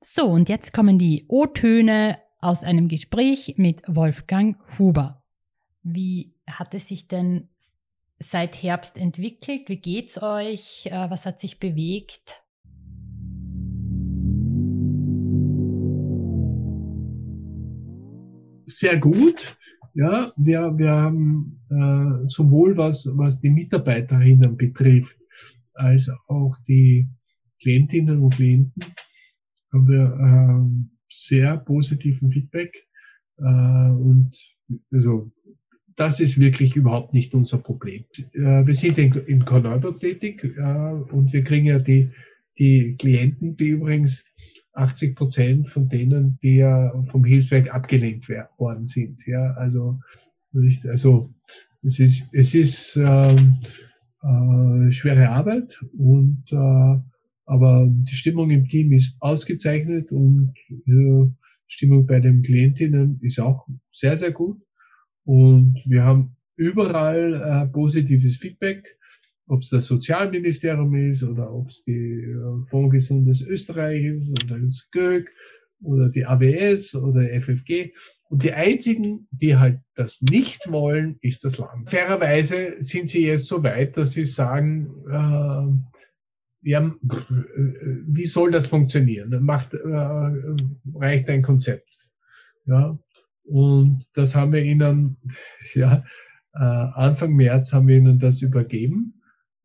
So, 0.00 0.28
und 0.28 0.48
jetzt 0.48 0.72
kommen 0.72 0.98
die 0.98 1.26
O-Töne 1.28 2.18
aus 2.40 2.62
einem 2.62 2.88
Gespräch 2.88 3.54
mit 3.56 3.82
Wolfgang 3.88 4.56
Huber. 4.78 5.22
Wie 5.82 6.34
hat 6.46 6.74
es 6.74 6.88
sich 6.88 7.08
denn 7.08 7.48
seit 8.20 8.62
Herbst 8.62 8.96
entwickelt? 8.96 9.68
Wie 9.68 9.80
geht's 9.80 10.22
euch? 10.22 10.86
Äh, 10.86 11.10
was 11.10 11.26
hat 11.26 11.40
sich 11.40 11.58
bewegt? 11.58 12.42
Sehr 18.66 18.98
gut. 18.98 19.57
Ja, 19.98 20.32
wir, 20.36 20.78
wir 20.78 20.92
haben 20.92 21.60
äh, 21.70 22.28
sowohl 22.28 22.76
was, 22.76 23.04
was 23.14 23.40
die 23.40 23.50
Mitarbeiterinnen 23.50 24.56
betrifft, 24.56 25.18
als 25.74 26.08
auch 26.28 26.56
die 26.68 27.08
Klientinnen 27.60 28.20
und 28.20 28.34
Klienten, 28.36 28.84
haben 29.72 29.88
wir 29.88 30.04
äh, 30.14 30.88
sehr 31.10 31.56
positiven 31.56 32.30
Feedback. 32.30 32.72
Äh, 33.38 33.42
und 33.42 34.30
also 34.92 35.32
das 35.96 36.20
ist 36.20 36.38
wirklich 36.38 36.76
überhaupt 36.76 37.12
nicht 37.12 37.34
unser 37.34 37.58
Problem. 37.58 38.04
Äh, 38.34 38.64
wir 38.66 38.76
sind 38.76 38.98
in, 38.98 39.12
in 39.26 39.44
Korneuburg 39.44 39.98
tätig 39.98 40.44
äh, 40.44 40.92
und 41.10 41.32
wir 41.32 41.42
kriegen 41.42 41.66
ja 41.66 41.80
die, 41.80 42.12
die 42.56 42.94
Klienten, 43.00 43.56
die 43.56 43.70
übrigens 43.70 44.24
80 44.78 45.16
Prozent 45.16 45.68
von 45.70 45.88
denen, 45.88 46.38
die 46.42 46.56
ja 46.56 46.92
vom 47.10 47.24
Hilfswerk 47.24 47.74
abgelehnt 47.74 48.28
worden 48.58 48.86
sind. 48.86 49.18
Ja, 49.26 49.52
also, 49.54 49.98
also 50.88 51.34
es 51.82 51.98
ist, 51.98 52.28
es 52.32 52.54
ist 52.54 52.96
ähm, 52.96 53.58
äh, 54.22 54.90
schwere 54.92 55.28
Arbeit 55.30 55.78
und 55.96 56.44
äh, 56.50 57.00
aber 57.46 57.86
die 57.88 58.14
Stimmung 58.14 58.50
im 58.50 58.68
Team 58.68 58.92
ist 58.92 59.16
ausgezeichnet 59.20 60.12
und 60.12 60.54
äh, 60.68 61.30
Stimmung 61.66 62.06
bei 62.06 62.20
den 62.20 62.42
Klientinnen 62.42 63.18
ist 63.22 63.40
auch 63.40 63.66
sehr, 63.92 64.16
sehr 64.16 64.32
gut. 64.32 64.60
Und 65.24 65.80
wir 65.86 66.04
haben 66.04 66.36
überall 66.56 67.34
äh, 67.34 67.72
positives 67.72 68.36
Feedback 68.36 68.97
ob 69.48 69.62
es 69.62 69.70
das 69.70 69.86
Sozialministerium 69.86 70.94
ist 70.94 71.22
oder 71.22 71.52
ob 71.52 71.68
es 71.68 71.82
die 71.84 72.22
äh, 72.22 72.66
Fonds 72.68 72.92
Gesundes 72.92 73.40
Österreich 73.40 74.04
ist 74.04 74.44
oder 74.44 74.58
das 74.58 74.88
GÖG 74.92 75.28
oder 75.82 76.08
die 76.08 76.24
AWS 76.24 76.94
oder 76.94 77.22
FFG. 77.40 77.92
Und 78.30 78.42
die 78.42 78.52
einzigen, 78.52 79.26
die 79.30 79.56
halt 79.56 79.80
das 79.94 80.20
nicht 80.20 80.60
wollen, 80.70 81.16
ist 81.22 81.44
das 81.44 81.56
Land. 81.56 81.88
Fairerweise 81.88 82.76
sind 82.80 83.08
sie 83.08 83.24
jetzt 83.24 83.46
so 83.46 83.62
weit, 83.62 83.96
dass 83.96 84.12
sie 84.12 84.26
sagen, 84.26 84.90
äh, 85.10 86.68
ja, 86.70 86.94
wie 87.00 88.26
soll 88.26 88.50
das 88.50 88.66
funktionieren? 88.66 89.44
Macht, 89.44 89.72
äh, 89.72 89.78
reicht 90.94 91.28
ein 91.28 91.42
Konzept. 91.42 91.88
Ja, 92.66 92.98
und 93.44 94.04
das 94.12 94.34
haben 94.34 94.52
wir 94.52 94.62
ihnen, 94.62 95.16
ja, 95.74 96.04
äh, 96.54 96.58
Anfang 96.58 97.34
März 97.34 97.72
haben 97.72 97.88
wir 97.88 97.96
ihnen 97.96 98.18
das 98.18 98.42
übergeben. 98.42 99.17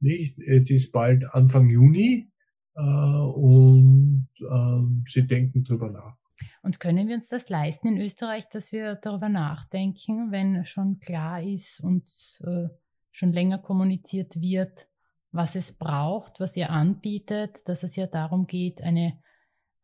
Nicht? 0.03 0.37
Jetzt 0.37 0.69
ist 0.69 0.91
bald 0.91 1.23
Anfang 1.33 1.69
Juni 1.69 2.29
äh, 2.75 2.81
und 2.81 4.27
äh, 4.39 5.09
sie 5.09 5.25
denken 5.25 5.63
drüber 5.63 5.89
nach. 5.89 6.17
Und 6.61 6.79
können 6.79 7.07
wir 7.07 7.15
uns 7.15 7.27
das 7.27 7.49
leisten 7.49 7.87
in 7.87 8.01
Österreich, 8.01 8.47
dass 8.49 8.71
wir 8.71 8.95
darüber 8.95 9.29
nachdenken, 9.29 10.31
wenn 10.31 10.65
schon 10.65 10.99
klar 10.99 11.41
ist 11.41 11.79
und 11.79 12.09
äh, 12.45 12.67
schon 13.11 13.31
länger 13.31 13.59
kommuniziert 13.59 14.39
wird, 14.39 14.87
was 15.31 15.55
es 15.55 15.71
braucht, 15.71 16.39
was 16.39 16.55
ihr 16.57 16.69
anbietet, 16.69 17.67
dass 17.67 17.83
es 17.83 17.95
ja 17.95 18.07
darum 18.07 18.47
geht, 18.47 18.81
eine 18.81 19.17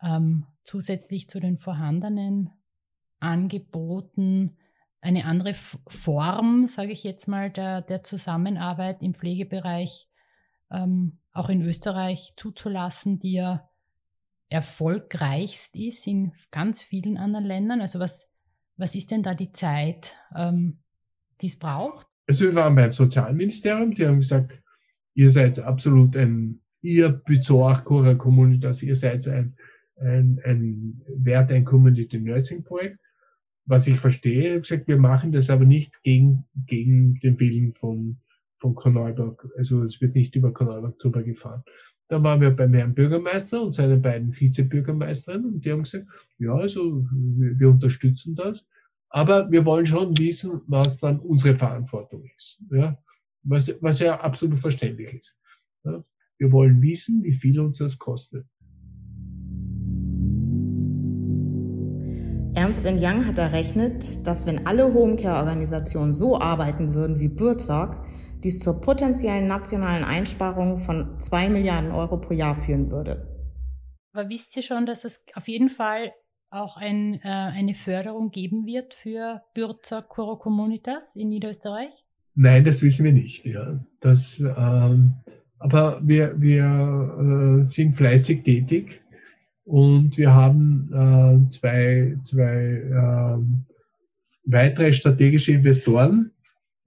ähm, 0.02 0.46
zusätzlich 0.64 1.30
zu 1.30 1.40
den 1.40 1.58
vorhandenen 1.58 2.50
Angeboten 3.20 4.58
eine 5.02 5.26
andere 5.26 5.54
Form, 5.54 6.68
sage 6.68 6.92
ich 6.92 7.04
jetzt 7.04 7.28
mal, 7.28 7.50
der, 7.50 7.82
der 7.82 8.04
Zusammenarbeit 8.04 9.02
im 9.02 9.14
Pflegebereich 9.14 10.08
ähm, 10.72 11.18
auch 11.32 11.50
in 11.50 11.62
Österreich 11.62 12.34
zuzulassen, 12.38 13.20
die 13.20 13.34
ja 13.34 13.70
erfolgreichst 14.50 15.76
ist 15.76 16.08
in 16.08 16.34
ganz 16.52 16.82
vielen 16.82 17.18
anderen 17.18 17.46
Ländern. 17.46 17.82
Also 17.82 18.00
was, 18.00 18.28
was 18.78 18.96
ist 18.96 19.12
denn 19.12 19.24
da 19.24 19.36
die 19.36 19.52
Zeit, 19.52 20.16
ähm, 20.36 20.80
die 21.42 21.48
es 21.48 21.58
braucht? 21.58 22.08
Also 22.28 22.46
wir 22.46 22.56
waren 22.56 22.76
beim 22.76 22.92
Sozialministerium, 22.92 23.94
die 23.94 24.06
haben 24.06 24.20
gesagt, 24.20 24.52
ihr 25.14 25.32
seid 25.32 25.60
absolut 25.60 26.16
ein, 26.16 26.62
ihr 26.82 27.10
Bezorg 27.10 27.86
Cura 27.86 28.16
Communitas, 28.16 28.84
ihr 28.84 28.96
seid 28.96 29.28
ein, 29.28 29.56
ein, 30.00 30.40
ein 30.46 31.02
Wert, 31.16 31.52
ein 31.52 31.66
Community 31.66 32.20
Nursing 32.20 32.64
Projekt. 32.64 33.00
Was 33.70 33.88
ich 33.88 34.00
verstehe, 34.00 34.52
habe 34.52 34.62
gesagt, 34.62 34.88
wir 34.88 34.98
machen 34.98 35.32
das 35.32 35.50
aber 35.50 35.66
nicht 35.66 35.94
gegen, 36.04 36.46
gegen 36.66 37.20
den 37.20 37.40
Willen 37.40 37.74
von, 37.76 38.18
von 38.60 38.74
Korneuburg. 38.74 39.48
Also 39.58 39.84
es 39.84 40.02
wird 40.02 40.16
nicht 40.16 40.36
über 40.36 40.52
Korneuburg 40.52 40.98
drüber 40.98 41.22
gefahren. 41.22 41.64
Da 42.08 42.22
waren 42.24 42.42
wir 42.42 42.50
beim 42.50 42.74
Herrn 42.74 42.96
Bürgermeister 42.96 43.62
und 43.62 43.74
seinen 43.74 44.02
beiden 44.02 44.34
Vizebürgermeisterinnen 44.34 45.54
und 45.54 45.66
die 45.66 45.72
haben 45.72 45.84
gesagt, 45.84 46.08
ja, 46.40 46.54
also 46.56 47.06
wir, 47.12 47.60
wir 47.60 47.70
unterstützen 47.70 48.34
das, 48.34 48.66
aber 49.10 49.52
wir 49.52 49.64
wollen 49.66 49.86
schon 49.86 50.18
wissen, 50.18 50.62
was 50.66 50.98
dann 50.98 51.20
unsere 51.20 51.56
Verantwortung 51.56 52.24
ist. 52.36 52.60
Ja? 52.72 52.98
was, 53.44 53.72
was 53.82 54.00
ja 54.00 54.20
absolut 54.20 54.60
verständlich 54.60 55.14
ist. 55.14 55.36
Ja? 55.84 56.04
Wir 56.38 56.52
wollen 56.52 56.82
wissen, 56.82 57.24
wie 57.24 57.34
viel 57.34 57.60
uns 57.60 57.78
das 57.78 57.98
kostet. 57.98 58.46
Ernst 62.56 62.86
Young 62.86 63.26
hat 63.28 63.38
errechnet, 63.38 64.26
dass 64.26 64.48
wenn 64.48 64.66
alle 64.66 64.94
Homecare-Organisationen 64.94 66.14
so 66.14 66.40
arbeiten 66.40 66.94
würden 66.94 67.20
wie 67.20 67.28
Bürzog, 67.28 67.98
dies 68.44 68.60
zur 68.60 68.82
potenziellen 68.82 69.48
nationalen 69.48 70.04
Einsparung 70.04 70.78
von 70.78 71.20
2 71.20 71.50
Milliarden 71.50 71.92
Euro 71.92 72.18
pro 72.18 72.34
Jahr 72.34 72.56
führen 72.56 72.92
würde. 72.92 73.28
Aber 74.14 74.30
wisst 74.30 74.56
ihr 74.58 74.64
schon, 74.64 74.86
dass 74.86 75.06
es 75.06 75.22
auf 75.36 75.48
jeden 75.48 75.70
Fall 75.70 76.12
auch 76.50 76.78
ein, 76.78 77.16
äh, 77.24 77.28
eine 77.28 77.76
Förderung 77.76 78.32
geben 78.32 78.66
wird 78.66 78.96
für 78.96 79.44
Bürzog 79.54 80.10
Coro 80.10 80.38
Communitas 80.38 81.16
in 81.16 81.30
Niederösterreich? 81.30 81.92
Nein, 82.36 82.64
das 82.64 82.82
wissen 82.82 83.06
wir 83.06 83.14
nicht. 83.14 83.46
Ja. 83.46 83.80
Das, 84.00 84.40
ähm, 84.40 85.14
aber 85.60 86.02
wir, 86.02 86.40
wir 86.42 87.62
äh, 87.62 87.64
sind 87.66 87.96
fleißig 87.96 88.44
tätig 88.44 89.02
und 89.70 90.18
wir 90.18 90.34
haben 90.34 90.90
äh, 90.92 91.50
zwei, 91.52 92.18
zwei 92.24 92.82
ähm, 92.92 93.66
weitere 94.46 94.92
strategische 94.94 95.52
Investoren 95.52 96.32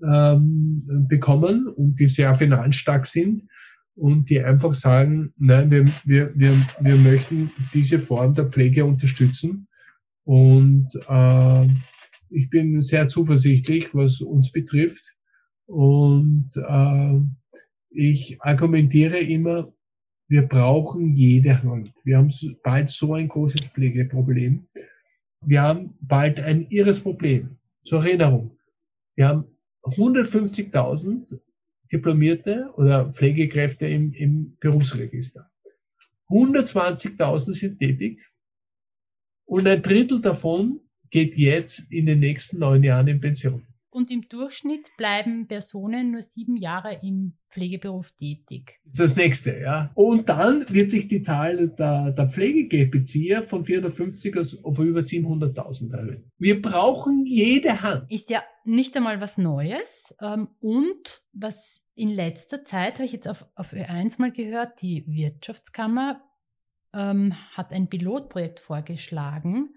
ähm, 0.05 1.07
bekommen 1.09 1.69
und 1.69 2.01
die 2.01 2.09
sehr 2.09 2.35
finanzstark 2.35 3.07
sind 3.07 3.45
und 3.95 4.29
die 4.29 4.43
einfach 4.43 4.75
sagen, 4.75 5.33
nein, 5.39 5.71
wir, 5.71 5.93
wir, 6.05 6.33
wir, 6.35 6.67
wir 6.81 6.97
möchten 6.97 7.53
diese 7.73 8.01
Form 8.01 8.35
der 8.35 8.47
Pflege 8.47 8.85
unterstützen. 8.85 9.69
Und 10.25 10.89
äh, 11.09 11.67
ich 12.31 12.51
bin 12.51 12.83
sehr 12.83 13.09
zuversichtlich, 13.09 13.91
was 13.93 14.21
uns 14.21 14.51
betrifft, 14.51 15.05
und 15.67 16.51
äh, 16.57 17.21
ich 17.91 18.43
argumentiere 18.43 19.19
immer, 19.19 19.73
wir 20.33 20.49
brauchen 20.49 21.15
jede 21.15 21.63
Hand. 21.63 21.93
Wir 22.05 22.17
haben 22.17 22.33
bald 22.63 22.89
so 22.89 23.13
ein 23.13 23.29
großes 23.29 23.67
Pflegeproblem. 23.67 24.67
Wir 25.45 25.61
haben 25.61 25.95
bald 26.01 26.41
ein 26.41 26.69
irres 26.71 27.01
Problem. 27.01 27.59
Zur 27.85 28.03
Erinnerung. 28.03 28.57
Wir 29.15 29.29
haben 29.29 29.45
150.000 29.83 31.39
Diplomierte 31.93 32.71
oder 32.77 33.13
Pflegekräfte 33.13 33.87
im, 33.87 34.15
im 34.15 34.57
Berufsregister. 34.59 35.51
120.000 36.31 37.53
sind 37.53 37.79
tätig 37.79 38.19
und 39.45 39.67
ein 39.67 39.83
Drittel 39.83 40.23
davon 40.23 40.81
geht 41.11 41.37
jetzt 41.37 41.83
in 41.91 42.07
den 42.07 42.21
nächsten 42.21 42.59
neun 42.59 42.83
Jahren 42.83 43.09
in 43.09 43.21
Pension. 43.21 43.67
Und 43.93 44.11
im 44.11 44.27
Durchschnitt 44.27 44.89
bleiben 44.97 45.47
Personen 45.47 46.13
nur 46.13 46.23
sieben 46.23 46.57
Jahre 46.57 47.01
im 47.03 47.35
Pflegeberuf 47.51 48.11
tätig. 48.13 48.81
Das 48.85 49.17
nächste, 49.17 49.61
ja. 49.61 49.91
Und 49.95 50.31
dann 50.31 50.65
wird 50.71 50.91
sich 50.91 51.09
die 51.09 51.21
Zahl 51.21 51.69
der, 51.69 52.13
der 52.13 52.29
Pflegegeldbezieher 52.29 53.43
von 53.43 53.67
450 53.67 54.65
auf 54.65 54.79
über 54.79 55.01
700.000 55.01 55.93
erhöhen. 55.93 56.33
Wir 56.39 56.63
brauchen 56.63 57.27
jede 57.27 57.83
Hand. 57.83 58.11
Ist 58.11 58.31
ja 58.31 58.43
nicht 58.65 58.97
einmal 58.97 59.21
was 59.21 59.37
Neues. 59.37 60.15
Ähm, 60.23 60.49
und 60.61 61.23
was 61.35 61.83
in 61.95 62.09
letzter 62.09 62.65
Zeit, 62.65 62.95
habe 62.95 63.05
ich 63.05 63.13
jetzt 63.13 63.29
auf, 63.29 63.45
auf 63.55 63.75
Ö1 63.75 64.19
mal 64.19 64.33
gehört, 64.33 64.81
die 64.81 65.05
Wirtschaftskammer 65.07 66.23
ähm, 66.95 67.35
hat 67.53 67.73
ein 67.73 67.89
Pilotprojekt 67.89 68.61
vorgeschlagen, 68.61 69.75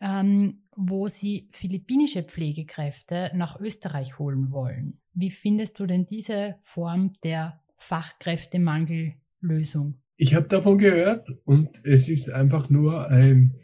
ähm, 0.00 0.63
wo 0.76 1.08
sie 1.08 1.48
philippinische 1.52 2.22
Pflegekräfte 2.22 3.30
nach 3.34 3.60
Österreich 3.60 4.18
holen 4.18 4.50
wollen. 4.50 4.98
Wie 5.12 5.30
findest 5.30 5.78
du 5.78 5.84
denn 5.86 6.06
diese 6.06 6.56
Form 6.60 7.12
der 7.22 7.60
Fachkräftemangellösung? 7.78 10.00
Ich 10.16 10.34
habe 10.34 10.48
davon 10.48 10.78
gehört 10.78 11.28
und 11.44 11.68
es 11.84 12.08
ist 12.08 12.30
einfach 12.30 12.70
nur 12.70 13.08
ein, 13.08 13.54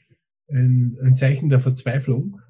ein, 0.48 0.98
ein, 1.02 1.16
Zeichen 1.16 1.48
der 1.48 1.60
Verzweiflung. 1.60 2.40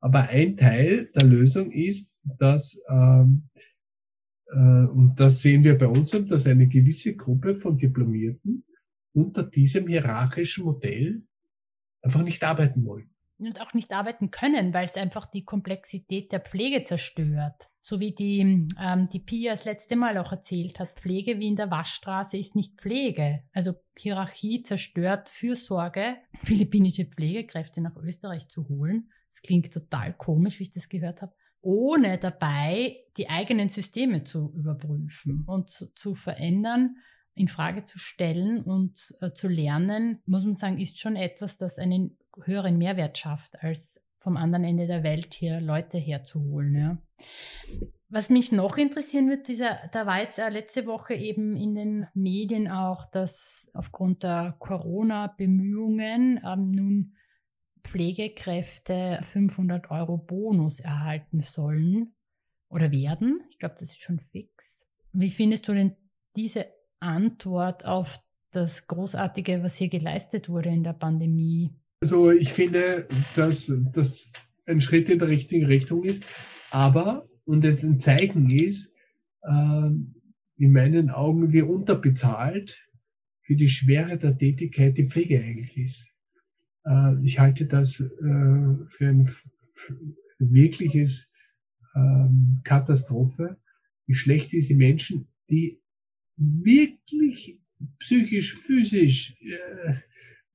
Aber 0.00 0.28
ein 0.28 0.56
Teil 0.56 1.10
der 1.14 1.28
Lösung 1.28 1.70
ist, 1.72 2.10
dass, 2.38 2.78
ähm, 2.90 3.48
äh, 4.50 4.86
und 4.86 5.18
das 5.18 5.40
sehen 5.40 5.64
wir 5.64 5.78
bei 5.78 5.86
uns, 5.86 6.10
dass 6.10 6.46
eine 6.46 6.68
gewisse 6.68 7.16
Gruppe 7.16 7.56
von 7.56 7.78
Diplomierten 7.78 8.64
unter 9.12 9.42
diesem 9.42 9.88
hierarchischen 9.88 10.64
Modell 10.64 11.22
einfach 12.02 12.22
nicht 12.22 12.42
arbeiten 12.42 12.84
wollen 12.84 13.13
und 13.46 13.60
auch 13.60 13.74
nicht 13.74 13.92
arbeiten 13.92 14.30
können, 14.30 14.74
weil 14.74 14.86
es 14.86 14.94
einfach 14.94 15.26
die 15.26 15.44
Komplexität 15.44 16.32
der 16.32 16.40
Pflege 16.40 16.84
zerstört. 16.84 17.68
So 17.82 18.00
wie 18.00 18.12
die, 18.12 18.68
ähm, 18.80 19.08
die 19.12 19.18
Pia 19.18 19.56
das 19.56 19.66
letzte 19.66 19.96
Mal 19.96 20.16
auch 20.18 20.32
erzählt 20.32 20.78
hat, 20.78 20.98
Pflege 20.98 21.38
wie 21.38 21.48
in 21.48 21.56
der 21.56 21.70
Waschstraße 21.70 22.36
ist 22.36 22.56
nicht 22.56 22.80
Pflege. 22.80 23.42
Also 23.52 23.74
Hierarchie 23.98 24.62
zerstört 24.62 25.28
Fürsorge, 25.28 26.16
philippinische 26.42 27.04
Pflegekräfte 27.04 27.80
nach 27.80 27.96
Österreich 27.96 28.48
zu 28.48 28.68
holen. 28.68 29.10
Das 29.32 29.42
klingt 29.42 29.72
total 29.72 30.14
komisch, 30.14 30.60
wie 30.60 30.64
ich 30.64 30.72
das 30.72 30.88
gehört 30.88 31.20
habe 31.20 31.34
ohne 31.64 32.18
dabei 32.18 32.98
die 33.16 33.30
eigenen 33.30 33.70
Systeme 33.70 34.24
zu 34.24 34.52
überprüfen 34.54 35.44
und 35.46 35.70
zu, 35.70 35.86
zu 35.94 36.14
verändern, 36.14 36.96
in 37.34 37.48
Frage 37.48 37.84
zu 37.84 37.98
stellen 37.98 38.62
und 38.62 39.16
äh, 39.20 39.32
zu 39.32 39.48
lernen, 39.48 40.20
muss 40.26 40.44
man 40.44 40.54
sagen, 40.54 40.78
ist 40.78 41.00
schon 41.00 41.16
etwas, 41.16 41.56
das 41.56 41.78
einen 41.78 42.16
höheren 42.42 42.78
Mehrwert 42.78 43.18
schafft, 43.18 43.62
als 43.62 44.00
vom 44.18 44.36
anderen 44.36 44.64
Ende 44.64 44.86
der 44.86 45.02
Welt 45.02 45.34
hier 45.34 45.60
Leute 45.60 45.98
herzuholen. 45.98 46.74
Ja. 46.74 46.98
Was 48.08 48.30
mich 48.30 48.52
noch 48.52 48.76
interessieren 48.76 49.28
wird, 49.28 49.48
dieser, 49.48 49.78
da 49.92 50.06
war 50.06 50.20
jetzt 50.20 50.38
letzte 50.38 50.86
Woche 50.86 51.14
eben 51.14 51.56
in 51.56 51.74
den 51.74 52.06
Medien 52.14 52.68
auch, 52.68 53.06
dass 53.06 53.70
aufgrund 53.74 54.22
der 54.22 54.56
Corona-Bemühungen 54.58 56.40
ähm, 56.44 56.70
nun 56.70 57.16
Pflegekräfte 57.82 59.20
500 59.22 59.90
Euro 59.90 60.16
Bonus 60.16 60.80
erhalten 60.80 61.40
sollen 61.40 62.14
oder 62.68 62.90
werden. 62.90 63.42
Ich 63.50 63.58
glaube, 63.58 63.74
das 63.74 63.90
ist 63.90 64.00
schon 64.00 64.20
fix. 64.20 64.86
Wie 65.12 65.30
findest 65.30 65.68
du 65.68 65.74
denn 65.74 65.96
diese 66.36 66.66
Antwort 67.00 67.84
auf 67.84 68.18
das 68.52 68.86
Großartige, 68.86 69.62
was 69.62 69.76
hier 69.76 69.88
geleistet 69.88 70.48
wurde 70.48 70.70
in 70.70 70.84
der 70.84 70.92
Pandemie? 70.92 71.74
Also 72.04 72.30
ich 72.30 72.52
finde, 72.52 73.08
dass 73.34 73.72
das 73.94 74.22
ein 74.66 74.82
Schritt 74.82 75.08
in 75.08 75.20
der 75.20 75.28
richtigen 75.28 75.64
Richtung 75.64 76.04
ist, 76.04 76.22
aber, 76.70 77.26
und 77.46 77.64
es 77.64 77.82
ein 77.82 77.98
Zeichen 77.98 78.50
ist, 78.50 78.92
äh, 79.40 79.88
in 80.58 80.72
meinen 80.72 81.08
Augen, 81.08 81.54
wie 81.54 81.62
unterbezahlt 81.62 82.78
für 83.40 83.56
die 83.56 83.70
Schwere 83.70 84.18
der 84.18 84.36
Tätigkeit 84.36 84.98
die 84.98 85.08
Pflege 85.08 85.40
eigentlich 85.40 85.78
ist. 85.78 86.06
Äh, 86.84 87.24
ich 87.24 87.38
halte 87.38 87.64
das 87.64 87.98
äh, 87.98 88.04
für 88.10 89.08
ein 89.08 89.34
wirkliches 90.38 91.26
ähm, 91.96 92.60
Katastrophe, 92.64 93.56
wie 94.06 94.14
schlecht 94.14 94.52
diese 94.52 94.74
Menschen, 94.74 95.26
die 95.48 95.80
wirklich 96.36 97.62
psychisch, 98.00 98.58
physisch 98.58 99.34
äh, 99.40 99.94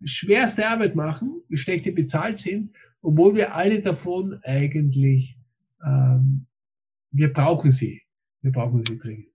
schwerste 0.03 0.67
Arbeit 0.67 0.95
machen, 0.95 1.41
wie 1.49 1.57
schlecht 1.57 1.85
die 1.85 1.91
bezahlt 1.91 2.39
sind, 2.39 2.71
obwohl 3.01 3.35
wir 3.35 3.55
alle 3.55 3.81
davon 3.81 4.39
eigentlich, 4.43 5.38
ähm, 5.85 6.45
wir 7.12 7.31
brauchen 7.33 7.71
sie. 7.71 8.01
Wir 8.41 8.51
brauchen 8.51 8.83
sie 8.83 8.97
dringend. 8.97 9.27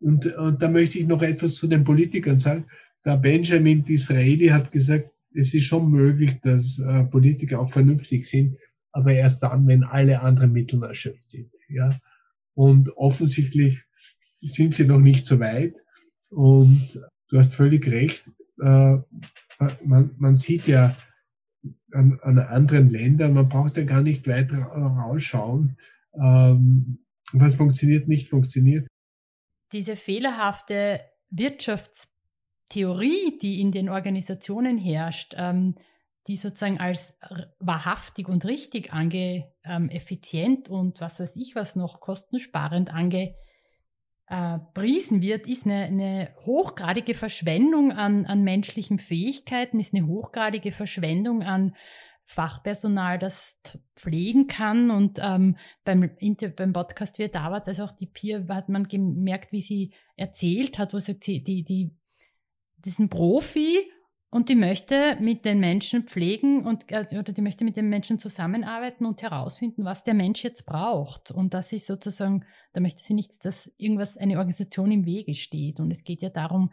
Und, 0.00 0.26
und 0.26 0.62
da 0.62 0.68
möchte 0.68 0.98
ich 0.98 1.06
noch 1.06 1.22
etwas 1.22 1.54
zu 1.54 1.66
den 1.66 1.84
Politikern 1.84 2.38
sagen. 2.38 2.66
Der 3.04 3.16
Benjamin 3.16 3.84
Disraeli 3.84 4.48
hat 4.48 4.72
gesagt, 4.72 5.10
es 5.34 5.54
ist 5.54 5.64
schon 5.64 5.90
möglich, 5.90 6.38
dass 6.42 6.78
äh, 6.78 7.04
Politiker 7.04 7.60
auch 7.60 7.72
vernünftig 7.72 8.28
sind, 8.28 8.56
aber 8.92 9.12
erst 9.12 9.42
dann, 9.42 9.66
wenn 9.66 9.84
alle 9.84 10.20
anderen 10.20 10.52
Mittel 10.52 10.82
erschöpft 10.82 11.30
sind. 11.30 11.50
Ja? 11.68 11.98
Und 12.54 12.90
offensichtlich 12.96 13.82
sind 14.40 14.74
sie 14.74 14.84
noch 14.84 14.98
nicht 14.98 15.26
so 15.26 15.38
weit. 15.40 15.74
Und 16.30 17.00
du 17.28 17.38
hast 17.38 17.54
völlig 17.54 17.86
recht. 17.86 18.24
Äh, 18.60 18.98
man, 19.84 20.14
man 20.18 20.36
sieht 20.36 20.66
ja 20.66 20.96
an, 21.92 22.18
an 22.22 22.38
anderen 22.38 22.90
Ländern, 22.90 23.34
man 23.34 23.48
braucht 23.48 23.76
ja 23.76 23.84
gar 23.84 24.02
nicht 24.02 24.28
weiter 24.28 24.58
rausschauen, 24.58 25.76
ähm, 26.14 26.98
was 27.32 27.56
funktioniert, 27.56 28.08
nicht 28.08 28.28
funktioniert. 28.28 28.86
Diese 29.72 29.96
fehlerhafte 29.96 31.00
Wirtschaftstheorie, 31.30 33.38
die 33.42 33.60
in 33.60 33.72
den 33.72 33.88
Organisationen 33.88 34.78
herrscht, 34.78 35.34
ähm, 35.36 35.74
die 36.26 36.36
sozusagen 36.36 36.78
als 36.78 37.18
wahrhaftig 37.58 38.28
und 38.28 38.44
richtig 38.44 38.92
ange, 38.92 39.50
ähm, 39.64 39.88
effizient 39.88 40.68
und 40.68 41.00
was 41.00 41.20
weiß 41.20 41.36
ich 41.36 41.54
was 41.54 41.74
noch 41.74 42.00
kostensparend 42.00 42.90
angepriesen 42.90 43.34
äh, 44.28 44.58
wird, 45.20 45.46
ist 45.46 45.64
eine, 45.64 45.84
eine 45.84 46.34
hochgradige 46.44 47.14
Verschwendung 47.14 47.92
an, 47.92 48.26
an 48.26 48.42
menschlichen 48.42 48.98
Fähigkeiten, 48.98 49.80
ist 49.80 49.94
eine 49.94 50.06
hochgradige 50.06 50.72
Verschwendung 50.72 51.42
an 51.42 51.74
Fachpersonal, 52.24 53.18
das 53.18 53.58
pflegen 53.96 54.48
kann. 54.48 54.90
Und 54.90 55.18
ähm, 55.22 55.56
beim, 55.84 56.10
beim 56.56 56.72
Podcast 56.74 57.18
wird 57.18 57.34
David, 57.34 57.66
also 57.66 57.84
auch 57.84 57.92
die 57.92 58.06
Pia, 58.06 58.46
hat 58.48 58.68
man 58.68 58.86
gemerkt, 58.86 59.50
wie 59.50 59.62
sie 59.62 59.94
erzählt 60.16 60.78
hat, 60.78 60.92
wo 60.92 60.98
sie 60.98 61.18
die, 61.18 61.42
die, 61.42 61.64
die, 61.64 61.96
ein 62.98 63.08
Profi 63.08 63.90
und 64.30 64.50
die 64.50 64.54
möchte 64.54 65.16
mit 65.20 65.44
den 65.44 65.58
Menschen 65.58 66.04
pflegen 66.04 66.66
und 66.66 66.84
äh, 66.88 67.06
oder 67.18 67.32
die 67.32 67.40
möchte 67.40 67.64
mit 67.64 67.76
den 67.76 67.88
Menschen 67.88 68.18
zusammenarbeiten 68.18 69.06
und 69.06 69.22
herausfinden, 69.22 69.84
was 69.84 70.04
der 70.04 70.14
Mensch 70.14 70.44
jetzt 70.44 70.66
braucht. 70.66 71.30
Und 71.30 71.54
das 71.54 71.72
ist 71.72 71.86
sozusagen, 71.86 72.44
da 72.74 72.80
möchte 72.80 73.02
sie 73.02 73.14
nicht, 73.14 73.44
dass 73.44 73.70
irgendwas, 73.78 74.18
eine 74.18 74.38
Organisation 74.38 74.92
im 74.92 75.06
Wege 75.06 75.34
steht. 75.34 75.80
Und 75.80 75.90
es 75.90 76.04
geht 76.04 76.20
ja 76.20 76.28
darum, 76.28 76.70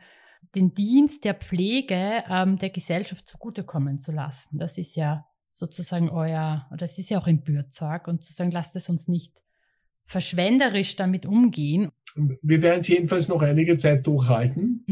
den 0.54 0.74
Dienst 0.74 1.24
der 1.24 1.34
Pflege 1.34 2.24
ähm, 2.30 2.58
der 2.58 2.72
Gesellschaft 2.72 3.28
zugutekommen 3.30 4.00
zu 4.00 4.12
lassen. 4.12 4.58
Das 4.58 4.78
ist 4.78 4.96
ja 4.96 5.26
sozusagen 5.52 6.10
euer, 6.10 6.70
das 6.78 6.98
ist 6.98 7.10
ja 7.10 7.20
auch 7.20 7.28
im 7.28 7.42
Bürzorg 7.42 8.10
und 8.10 8.24
zu 8.24 8.34
sagen, 8.34 8.52
lasst 8.52 8.76
es 8.76 8.90
uns 8.90 9.08
nicht 9.08 9.42
verschwenderisch 10.06 10.98
damit 10.98 11.26
umgehen. 11.26 11.90
Wir 12.16 12.62
werden 12.62 12.82
es 12.82 12.88
jedenfalls 12.90 13.28
noch 13.30 13.42
einige 13.42 13.78
Zeit 13.78 14.06
durchhalten. 14.06 14.86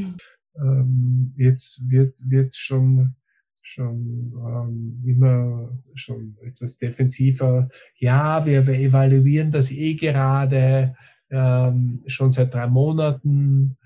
Ähm, 0.56 1.34
jetzt 1.38 1.82
wird, 1.90 2.16
wird 2.30 2.56
schon, 2.56 3.16
schon 3.62 4.34
ähm, 4.36 5.04
immer 5.06 5.70
schon 5.96 6.38
etwas 6.44 6.78
defensiver. 6.78 7.70
Ja, 7.98 8.46
wir, 8.46 8.66
wir 8.68 8.76
evaluieren 8.76 9.52
das 9.52 9.72
eh 9.72 9.96
gerade 9.96 10.96
ähm, 11.30 12.04
schon 12.08 12.32
seit 12.32 12.54
drei 12.54 12.68
Monaten. 12.68 13.78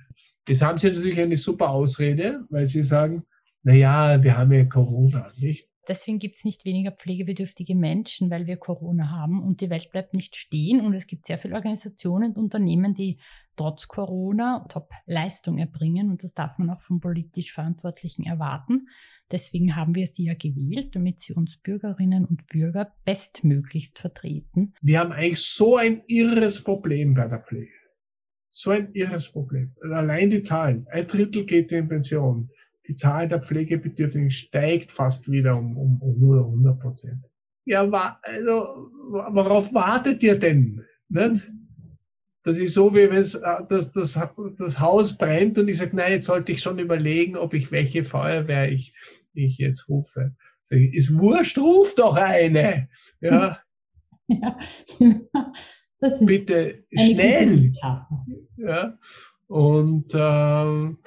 Jetzt 0.47 0.61
haben 0.61 0.77
sie 0.77 0.89
natürlich 0.89 1.19
eine 1.19 1.37
super 1.37 1.69
Ausrede, 1.69 2.45
weil 2.49 2.67
sie 2.67 2.83
sagen, 2.83 3.23
na 3.63 3.73
ja, 3.73 4.23
wir 4.23 4.37
haben 4.37 4.51
ja 4.53 4.65
Corona, 4.65 5.31
nicht? 5.37 5.67
Deswegen 5.87 6.19
gibt 6.19 6.35
es 6.35 6.43
nicht 6.43 6.65
weniger 6.65 6.91
pflegebedürftige 6.91 7.75
Menschen, 7.75 8.29
weil 8.29 8.45
wir 8.45 8.57
Corona 8.57 9.09
haben 9.09 9.41
und 9.41 9.61
die 9.61 9.69
Welt 9.69 9.89
bleibt 9.91 10.13
nicht 10.13 10.35
stehen. 10.35 10.81
Und 10.81 10.93
es 10.93 11.07
gibt 11.07 11.25
sehr 11.25 11.37
viele 11.37 11.55
Organisationen 11.55 12.31
und 12.31 12.37
Unternehmen, 12.37 12.93
die 12.93 13.19
trotz 13.55 13.87
Corona 13.87 14.65
Top-Leistung 14.69 15.57
erbringen. 15.57 16.09
Und 16.09 16.23
das 16.23 16.33
darf 16.33 16.57
man 16.57 16.69
auch 16.69 16.81
vom 16.81 16.99
politisch 16.99 17.53
Verantwortlichen 17.53 18.25
erwarten. 18.25 18.87
Deswegen 19.31 19.75
haben 19.75 19.95
wir 19.95 20.07
sie 20.07 20.25
ja 20.25 20.33
gewählt, 20.33 20.95
damit 20.95 21.19
sie 21.19 21.33
uns 21.33 21.57
Bürgerinnen 21.57 22.25
und 22.25 22.47
Bürger 22.47 22.93
bestmöglichst 23.03 23.99
vertreten. 23.99 24.73
Wir 24.81 24.99
haben 24.99 25.11
eigentlich 25.11 25.45
so 25.45 25.75
ein 25.75 26.03
irres 26.07 26.63
Problem 26.63 27.13
bei 27.13 27.27
der 27.27 27.39
Pflege. 27.39 27.71
So 28.49 28.71
ein 28.71 28.93
irres 28.93 29.31
Problem. 29.31 29.75
Allein 29.83 30.31
die 30.31 30.43
Zahlen. 30.43 30.87
Ein 30.91 31.07
Drittel 31.07 31.45
geht 31.45 31.71
in 31.71 31.89
Pension 31.89 32.49
die 32.87 32.95
Zahl 32.95 33.27
der 33.27 33.41
Pflegebedürftigen 33.41 34.31
steigt 34.31 34.91
fast 34.91 35.29
wieder 35.29 35.57
um, 35.57 35.77
um, 35.77 36.01
um 36.01 36.19
nur 36.19 36.39
100 36.39 36.79
Prozent. 36.79 37.25
Ja, 37.65 37.91
wa 37.91 38.19
also, 38.23 38.89
worauf 39.09 39.73
wartet 39.73 40.23
ihr 40.23 40.39
denn? 40.39 40.85
Nicht? 41.09 41.51
Das 42.43 42.57
ist 42.57 42.75
so, 42.75 42.93
wie 42.93 43.09
wenn 43.09 43.23
äh, 43.23 43.65
das, 43.67 43.91
das, 43.91 44.17
das 44.57 44.79
Haus 44.79 45.17
brennt 45.17 45.57
und 45.57 45.67
ich 45.67 45.79
sage, 45.79 45.95
nein, 45.97 46.13
jetzt 46.13 46.27
sollte 46.27 46.53
ich 46.53 46.61
schon 46.61 46.79
überlegen, 46.79 47.35
ob 47.35 47.53
ich 47.53 47.71
welche 47.73 48.05
Feuerwehr 48.05 48.71
ich, 48.71 48.93
ich 49.33 49.57
jetzt 49.57 49.89
rufe. 49.89 50.33
Ich, 50.69 50.93
ist 50.93 51.17
wurscht, 51.17 51.57
ruf 51.57 51.93
doch 51.95 52.15
eine. 52.15 52.87
Ja. 53.19 53.59
ja. 54.29 54.57
Bitte 56.21 56.83
schnell. 56.93 57.73
Ja. 58.55 58.97
Und 59.47 60.11
ähm, 60.13 60.99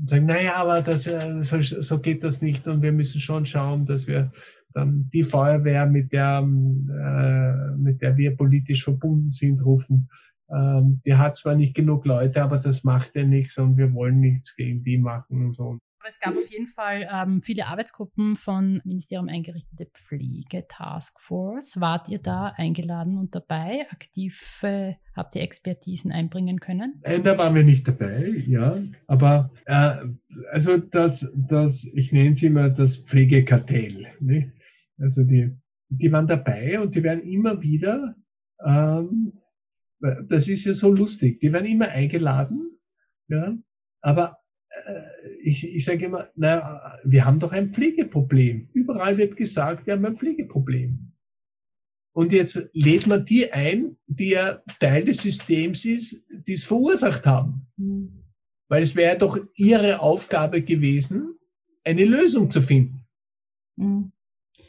und 0.00 0.08
sagen, 0.08 0.26
naja, 0.26 0.56
aber 0.56 0.82
das, 0.82 1.06
äh, 1.06 1.42
so, 1.42 1.62
so 1.62 1.98
geht 1.98 2.24
das 2.24 2.42
nicht 2.42 2.66
und 2.66 2.82
wir 2.82 2.92
müssen 2.92 3.20
schon 3.20 3.46
schauen, 3.46 3.86
dass 3.86 4.06
wir 4.06 4.32
dann 4.72 5.10
die 5.12 5.24
Feuerwehr, 5.24 5.86
mit 5.86 6.12
der, 6.12 6.38
äh, 6.38 7.76
mit 7.76 8.00
der 8.00 8.16
wir 8.16 8.36
politisch 8.36 8.84
verbunden 8.84 9.30
sind, 9.30 9.60
rufen. 9.64 10.08
Ähm, 10.50 11.00
die 11.04 11.14
hat 11.14 11.36
zwar 11.36 11.54
nicht 11.54 11.74
genug 11.74 12.06
Leute, 12.06 12.42
aber 12.42 12.58
das 12.58 12.84
macht 12.84 13.14
ja 13.14 13.24
nichts 13.24 13.58
und 13.58 13.76
wir 13.76 13.92
wollen 13.92 14.20
nichts 14.20 14.54
gegen 14.56 14.82
die 14.82 14.98
machen 14.98 15.44
und 15.46 15.52
so. 15.52 15.78
Aber 16.00 16.08
es 16.08 16.18
gab 16.18 16.34
auf 16.34 16.50
jeden 16.50 16.66
Fall 16.66 17.06
ähm, 17.12 17.42
viele 17.42 17.66
Arbeitsgruppen 17.66 18.34
von 18.34 18.80
Ministerium 18.84 19.28
eingerichtete 19.28 19.84
Pflege-Taskforce. 19.84 21.78
Wart 21.78 22.08
ihr 22.08 22.20
da 22.20 22.54
eingeladen 22.56 23.18
und 23.18 23.34
dabei? 23.34 23.86
Aktiv 23.90 24.62
äh, 24.62 24.94
habt 25.14 25.36
ihr 25.36 25.42
Expertisen 25.42 26.10
einbringen 26.10 26.58
können? 26.58 27.02
Nein, 27.02 27.22
da 27.22 27.36
waren 27.36 27.54
wir 27.54 27.64
nicht 27.64 27.86
dabei, 27.86 28.32
ja. 28.46 28.82
Aber 29.08 29.50
äh, 29.66 29.96
also 30.50 30.78
das, 30.78 31.28
das, 31.34 31.84
ich 31.92 32.12
nenne 32.12 32.32
es 32.32 32.42
immer 32.42 32.70
das 32.70 32.96
Pflegekartell. 32.96 34.06
Nicht? 34.20 34.52
Also 34.96 35.22
die, 35.22 35.54
die 35.90 36.10
waren 36.12 36.26
dabei 36.26 36.80
und 36.80 36.94
die 36.94 37.02
werden 37.02 37.24
immer 37.24 37.60
wieder, 37.60 38.16
ähm, 38.64 39.34
das 40.00 40.48
ist 40.48 40.64
ja 40.64 40.72
so 40.72 40.90
lustig, 40.90 41.40
die 41.40 41.52
werden 41.52 41.66
immer 41.66 41.88
eingeladen, 41.88 42.78
ja, 43.28 43.54
aber 44.00 44.30
äh, 44.30 44.39
ich, 45.42 45.66
ich 45.66 45.84
sage 45.84 46.04
immer, 46.04 46.28
na, 46.36 46.98
wir 47.04 47.24
haben 47.24 47.40
doch 47.40 47.52
ein 47.52 47.72
Pflegeproblem. 47.72 48.68
Überall 48.72 49.18
wird 49.18 49.36
gesagt, 49.36 49.86
wir 49.86 49.94
haben 49.94 50.04
ein 50.04 50.16
Pflegeproblem. 50.16 51.12
Und 52.12 52.32
jetzt 52.32 52.60
lädt 52.72 53.06
man 53.06 53.24
die 53.24 53.52
ein, 53.52 53.96
die 54.06 54.30
ja 54.30 54.62
Teil 54.80 55.04
des 55.04 55.18
Systems 55.18 55.84
ist, 55.84 56.20
die 56.46 56.54
es 56.54 56.64
verursacht 56.64 57.24
haben. 57.24 57.66
Mhm. 57.76 58.24
Weil 58.68 58.82
es 58.82 58.96
wäre 58.96 59.18
doch 59.18 59.38
ihre 59.54 60.00
Aufgabe 60.00 60.62
gewesen, 60.62 61.34
eine 61.84 62.04
Lösung 62.04 62.50
zu 62.50 62.62
finden. 62.62 63.06
Mhm. 63.76 64.12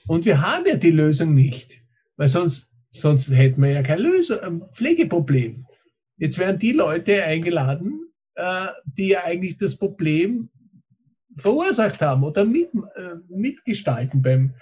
Und 0.07 0.25
wir 0.25 0.41
haben 0.41 0.65
ja 0.65 0.75
die 0.75 0.91
Lösung 0.91 1.33
nicht, 1.33 1.71
weil 2.15 2.27
sonst, 2.27 2.67
sonst 2.91 3.29
hätten 3.29 3.61
wir 3.61 3.71
ja 3.71 3.83
kein 3.83 3.99
Lösung, 3.99 4.39
ein 4.39 4.61
Pflegeproblem. 4.73 5.65
Jetzt 6.17 6.37
werden 6.37 6.59
die 6.59 6.71
Leute 6.71 7.23
eingeladen, 7.23 8.00
äh, 8.35 8.67
die 8.85 9.17
eigentlich 9.17 9.57
das 9.57 9.75
Problem 9.75 10.49
verursacht 11.37 12.01
haben 12.01 12.23
oder 12.23 12.45
mit, 12.45 12.69
äh, 12.73 13.15
mitgestalten 13.29 14.21
beim, 14.21 14.53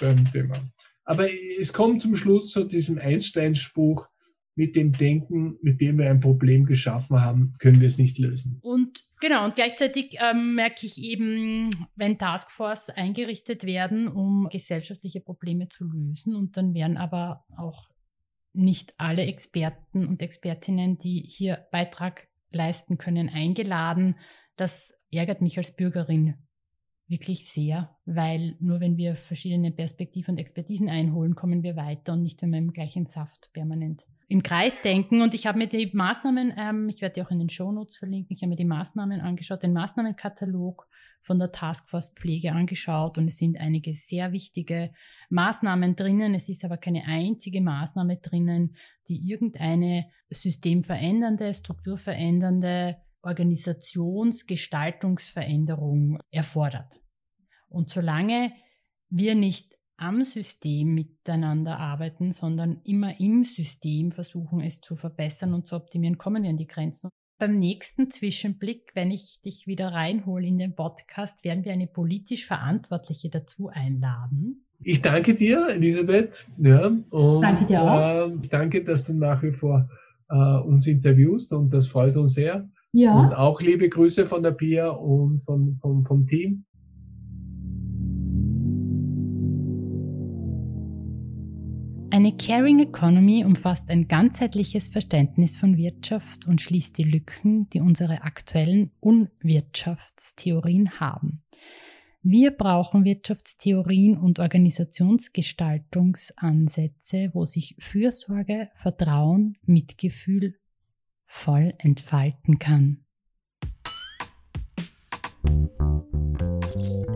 beim 0.00 0.30
Thema. 0.32 0.56
Aber 1.04 1.26
es 1.58 1.72
kommt 1.72 2.02
zum 2.02 2.16
Schluss 2.16 2.50
zu 2.50 2.64
diesem 2.64 2.98
Einstein-Spruch, 2.98 4.06
mit 4.58 4.74
dem 4.74 4.92
Denken, 4.92 5.56
mit 5.62 5.80
dem 5.80 5.98
wir 5.98 6.10
ein 6.10 6.18
Problem 6.20 6.66
geschaffen 6.66 7.20
haben, 7.20 7.54
können 7.60 7.80
wir 7.80 7.86
es 7.86 7.96
nicht 7.96 8.18
lösen. 8.18 8.58
Und 8.60 9.04
genau, 9.20 9.44
und 9.44 9.54
gleichzeitig 9.54 10.18
ähm, 10.20 10.56
merke 10.56 10.84
ich 10.84 11.00
eben, 11.00 11.70
wenn 11.94 12.18
Taskforce 12.18 12.90
eingerichtet 12.90 13.64
werden, 13.64 14.08
um 14.08 14.48
gesellschaftliche 14.50 15.20
Probleme 15.20 15.68
zu 15.68 15.84
lösen, 15.84 16.34
und 16.34 16.56
dann 16.56 16.74
werden 16.74 16.96
aber 16.96 17.44
auch 17.56 17.88
nicht 18.52 18.94
alle 18.98 19.22
Experten 19.26 20.08
und 20.08 20.20
Expertinnen, 20.22 20.98
die 20.98 21.20
hier 21.20 21.66
Beitrag 21.70 22.27
leisten 22.50 22.98
können, 22.98 23.28
eingeladen, 23.28 24.16
dass 24.56 24.94
ärgert 25.12 25.40
mich 25.40 25.58
als 25.58 25.74
Bürgerin 25.74 26.34
wirklich 27.06 27.50
sehr, 27.50 27.96
weil 28.04 28.56
nur 28.60 28.80
wenn 28.80 28.96
wir 28.96 29.16
verschiedene 29.16 29.70
Perspektiven 29.70 30.32
und 30.32 30.38
Expertisen 30.38 30.90
einholen, 30.90 31.34
kommen 31.34 31.62
wir 31.62 31.76
weiter 31.76 32.12
und 32.12 32.22
nicht, 32.22 32.42
wir 32.42 32.58
im 32.58 32.72
gleichen 32.72 33.06
Saft 33.06 33.50
permanent 33.52 34.04
im 34.28 34.42
Kreis 34.42 34.82
denken. 34.82 35.22
Und 35.22 35.34
ich 35.34 35.46
habe 35.46 35.58
mir 35.58 35.68
die 35.68 35.90
Maßnahmen, 35.92 36.54
ähm, 36.56 36.88
ich 36.88 37.00
werde 37.00 37.14
die 37.14 37.22
auch 37.22 37.30
in 37.30 37.38
den 37.38 37.48
Shownotes 37.48 37.96
verlinken, 37.96 38.36
ich 38.36 38.42
habe 38.42 38.50
mir 38.50 38.56
die 38.56 38.64
Maßnahmen 38.64 39.20
angeschaut, 39.20 39.62
den 39.62 39.72
Maßnahmenkatalog 39.72 40.87
von 41.28 41.38
der 41.38 41.52
Taskforce 41.52 42.12
Pflege 42.16 42.50
angeschaut 42.52 43.16
und 43.18 43.28
es 43.28 43.36
sind 43.36 43.60
einige 43.60 43.94
sehr 43.94 44.32
wichtige 44.32 44.92
Maßnahmen 45.28 45.94
drinnen. 45.94 46.34
Es 46.34 46.48
ist 46.48 46.64
aber 46.64 46.78
keine 46.78 47.04
einzige 47.04 47.60
Maßnahme 47.60 48.16
drinnen, 48.16 48.74
die 49.08 49.30
irgendeine 49.30 50.06
systemverändernde, 50.30 51.52
strukturverändernde 51.52 52.96
Organisationsgestaltungsveränderung 53.20 56.18
erfordert. 56.30 56.98
Und 57.68 57.90
solange 57.90 58.54
wir 59.10 59.34
nicht 59.34 59.76
am 59.98 60.24
System 60.24 60.94
miteinander 60.94 61.78
arbeiten, 61.78 62.32
sondern 62.32 62.80
immer 62.84 63.20
im 63.20 63.44
System 63.44 64.12
versuchen, 64.12 64.62
es 64.62 64.80
zu 64.80 64.96
verbessern 64.96 65.52
und 65.52 65.68
zu 65.68 65.76
optimieren, 65.76 66.16
kommen 66.16 66.42
wir 66.42 66.50
an 66.50 66.56
die 66.56 66.66
Grenzen. 66.66 67.10
Beim 67.38 67.60
nächsten 67.60 68.10
Zwischenblick, 68.10 68.90
wenn 68.94 69.12
ich 69.12 69.40
dich 69.44 69.68
wieder 69.68 69.92
reinhole 69.92 70.44
in 70.44 70.58
den 70.58 70.74
Podcast, 70.74 71.44
werden 71.44 71.64
wir 71.64 71.72
eine 71.72 71.86
politisch 71.86 72.44
Verantwortliche 72.44 73.30
dazu 73.30 73.68
einladen. 73.68 74.66
Ich 74.82 75.02
danke 75.02 75.36
dir, 75.36 75.68
Elisabeth. 75.68 76.44
Ja, 76.58 76.86
und, 76.86 77.42
danke 77.42 77.66
dir 77.66 77.80
auch. 77.80 78.28
Äh, 78.28 78.48
danke, 78.48 78.82
dass 78.82 79.04
du 79.04 79.12
nach 79.12 79.40
wie 79.44 79.52
vor 79.52 79.88
äh, 80.30 80.34
uns 80.34 80.88
interviewst 80.88 81.52
und 81.52 81.70
das 81.70 81.86
freut 81.86 82.16
uns 82.16 82.34
sehr. 82.34 82.68
Ja. 82.92 83.20
Und 83.20 83.32
auch 83.34 83.60
liebe 83.60 83.88
Grüße 83.88 84.26
von 84.26 84.42
der 84.42 84.52
Pia 84.52 84.88
und 84.88 85.44
von, 85.44 85.78
vom, 85.80 86.04
vom 86.04 86.26
Team. 86.26 86.64
Eine 92.28 92.36
Caring 92.36 92.80
Economy 92.80 93.42
umfasst 93.42 93.88
ein 93.88 94.06
ganzheitliches 94.06 94.88
Verständnis 94.88 95.56
von 95.56 95.78
Wirtschaft 95.78 96.46
und 96.46 96.60
schließt 96.60 96.98
die 96.98 97.04
Lücken, 97.04 97.70
die 97.70 97.80
unsere 97.80 98.20
aktuellen 98.20 98.90
Unwirtschaftstheorien 99.00 101.00
haben. 101.00 101.42
Wir 102.22 102.50
brauchen 102.50 103.06
Wirtschaftstheorien 103.06 104.18
und 104.18 104.40
Organisationsgestaltungsansätze, 104.40 107.30
wo 107.32 107.46
sich 107.46 107.76
Fürsorge, 107.78 108.68
Vertrauen, 108.74 109.56
Mitgefühl 109.64 110.56
voll 111.24 111.72
entfalten 111.78 112.58
kann. 112.58 113.06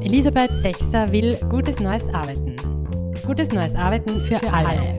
Elisabeth 0.01 0.53
Sechser 0.53 1.13
will 1.13 1.37
gutes 1.51 1.81
neues 1.81 2.09
Arbeiten. 2.15 2.57
Gutes 3.25 3.53
neues 3.53 3.75
Arbeiten 3.77 4.21
für 4.21 4.41
alle. 4.53 4.99